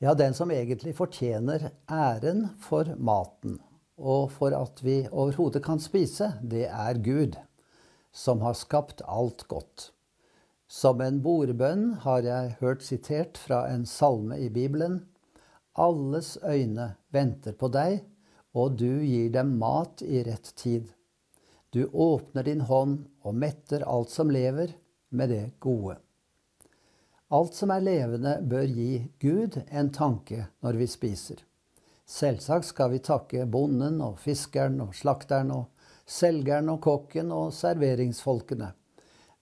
Ja, 0.01 0.15
den 0.17 0.33
som 0.33 0.49
egentlig 0.49 0.95
fortjener 0.97 1.69
æren 1.85 2.47
for 2.57 2.89
maten 2.97 3.59
og 4.01 4.31
for 4.33 4.53
at 4.57 4.81
vi 4.81 5.03
overhodet 5.11 5.61
kan 5.65 5.79
spise, 5.79 6.33
det 6.41 6.65
er 6.67 6.99
Gud, 7.05 7.37
som 8.11 8.41
har 8.41 8.57
skapt 8.57 9.03
alt 9.05 9.45
godt. 9.51 9.91
Som 10.71 11.01
en 11.03 11.19
bordbønn 11.21 12.01
har 12.05 12.25
jeg 12.25 12.55
hørt 12.61 12.83
sitert 12.83 13.37
fra 13.37 13.65
en 13.69 13.85
salme 13.85 14.39
i 14.39 14.49
Bibelen. 14.49 15.03
Alles 15.79 16.37
øyne 16.43 16.95
venter 17.11 17.55
på 17.55 17.69
deg, 17.71 18.01
og 18.53 18.75
du 18.79 18.99
gir 19.03 19.29
dem 19.31 19.55
mat 19.59 20.01
i 20.03 20.23
rett 20.27 20.51
tid. 20.59 20.89
Du 21.71 21.85
åpner 21.87 22.43
din 22.43 22.65
hånd 22.67 23.05
og 23.23 23.35
metter 23.39 23.85
alt 23.87 24.11
som 24.11 24.31
lever, 24.31 24.73
med 25.11 25.29
det 25.29 25.45
gode. 25.59 25.97
Alt 27.31 27.55
som 27.55 27.71
er 27.71 27.83
levende, 27.83 28.37
bør 28.43 28.67
gi 28.67 28.91
Gud 29.19 29.57
en 29.69 29.91
tanke 29.95 30.45
når 30.63 30.79
vi 30.79 30.87
spiser. 30.91 31.39
Selvsagt 32.07 32.67
skal 32.67 32.91
vi 32.91 32.99
takke 32.99 33.45
bonden 33.47 34.01
og 34.03 34.19
fiskeren 34.19 34.81
og 34.83 34.95
slakteren 34.95 35.51
og 35.55 35.69
selgeren 36.03 36.73
og 36.73 36.81
kokken 36.83 37.31
og 37.31 37.53
serveringsfolkene. 37.55 38.73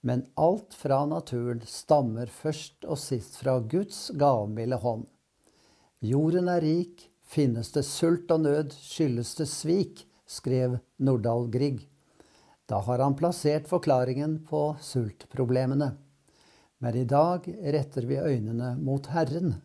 Men 0.06 0.28
alt 0.38 0.78
fra 0.78 1.02
naturen 1.10 1.64
stammer 1.66 2.30
først 2.30 2.86
og 2.86 3.02
sist 3.02 3.40
fra 3.42 3.58
Guds 3.60 4.12
gavmilde 4.14 4.78
hånd. 4.86 5.08
Jorden 6.00 6.48
er 6.48 6.62
rik, 6.64 7.02
finnes 7.28 7.74
det 7.76 7.82
sult 7.84 8.30
og 8.32 8.46
nød, 8.46 8.72
skyldes 8.72 9.34
det 9.36 9.50
svik, 9.52 10.06
skrev 10.24 10.78
Nordahl 10.96 11.50
Grieg. 11.52 11.82
Da 12.72 12.78
har 12.86 13.02
han 13.04 13.18
plassert 13.20 13.66
forklaringen 13.68 14.38
på 14.48 14.78
sultproblemene. 14.80 15.90
Men 16.80 16.96
i 16.96 17.04
dag 17.04 17.44
retter 17.76 18.08
vi 18.08 18.16
øynene 18.16 18.78
mot 18.80 19.10
Herren, 19.12 19.58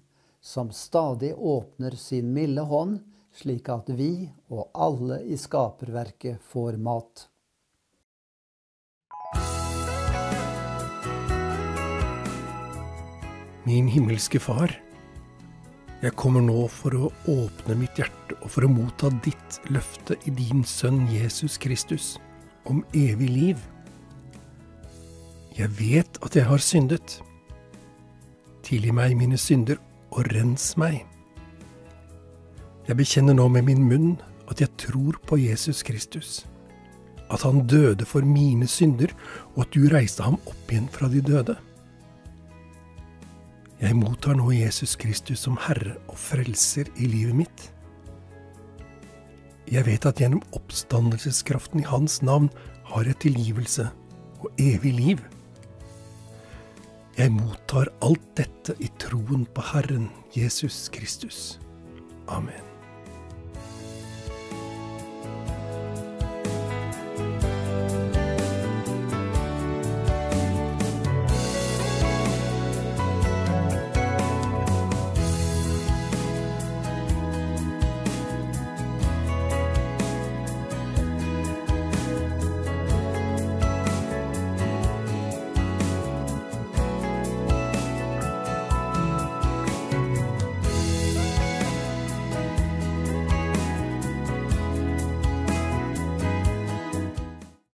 som 0.43 0.73
stadig 0.75 1.37
åpner 1.39 1.95
sin 1.95 2.33
milde 2.35 2.65
hånd, 2.67 2.97
slik 3.31 3.71
at 3.71 3.93
vi 3.95 4.27
og 4.51 4.73
alle 4.75 5.21
i 5.23 5.39
skaperverket 5.39 6.43
får 6.51 6.81
mat. 6.83 7.29
Min 13.65 13.87
himmelske 13.87 14.43
Far. 14.43 14.75
Jeg 16.05 16.13
kommer 16.21 16.43
nå 16.45 16.67
for 16.69 16.93
å 16.93 17.07
åpne 17.33 17.79
mitt 17.81 17.97
hjerte 17.97 18.37
og 18.43 18.51
for 18.53 18.67
å 18.67 18.69
motta 18.69 19.09
ditt 19.25 19.57
løfte 19.73 20.19
i 20.29 20.35
din 20.37 20.61
Sønn 20.69 21.07
Jesus 21.09 21.57
Kristus 21.57 22.19
om 22.69 22.83
evig 22.93 23.31
liv. 23.33 23.63
Jeg 25.57 25.73
vet 25.79 26.21
at 26.21 26.37
jeg 26.37 26.45
har 26.45 26.61
syndet. 26.61 27.17
Tilgi 28.69 28.93
meg 28.93 29.17
mine 29.17 29.41
synder 29.41 29.81
og 30.13 30.29
rens 30.35 30.75
meg. 30.77 31.07
Jeg 32.85 33.01
bekjenner 33.01 33.41
nå 33.41 33.49
med 33.55 33.65
min 33.71 33.89
munn 33.89 34.11
at 34.53 34.61
jeg 34.61 34.77
tror 34.77 35.17
på 35.25 35.41
Jesus 35.41 35.81
Kristus, 35.89 36.43
at 37.33 37.49
han 37.49 37.65
døde 37.65 38.05
for 38.05 38.29
mine 38.29 38.69
synder, 38.69 39.09
og 39.57 39.65
at 39.65 39.73
du 39.73 39.89
reiste 39.89 40.27
ham 40.27 40.37
opp 40.45 40.69
igjen 40.69 40.91
fra 40.93 41.09
de 41.09 41.25
døde. 41.25 41.57
Jeg 43.83 43.97
mottar 43.99 44.37
nå 44.39 44.53
Jesus 44.55 44.95
Kristus 45.01 45.43
som 45.45 45.57
Herre 45.61 45.97
og 46.07 46.19
Frelser 46.21 46.91
i 46.95 47.09
livet 47.11 47.39
mitt. 47.43 47.65
Jeg 49.71 49.87
vet 49.89 50.07
at 50.07 50.21
gjennom 50.21 50.45
oppstandelseskraften 50.55 51.83
i 51.83 51.89
Hans 51.89 52.21
navn 52.23 52.51
har 52.91 53.09
jeg 53.09 53.23
tilgivelse 53.25 53.89
og 54.45 54.61
evig 54.61 54.93
liv. 54.95 55.25
Jeg 57.19 57.33
mottar 57.35 57.91
alt 58.03 58.29
dette 58.39 58.77
i 58.83 58.91
troen 58.99 59.47
på 59.55 59.65
Herren 59.73 60.11
Jesus 60.35 60.87
Kristus. 60.93 61.59
Amen. 62.29 62.74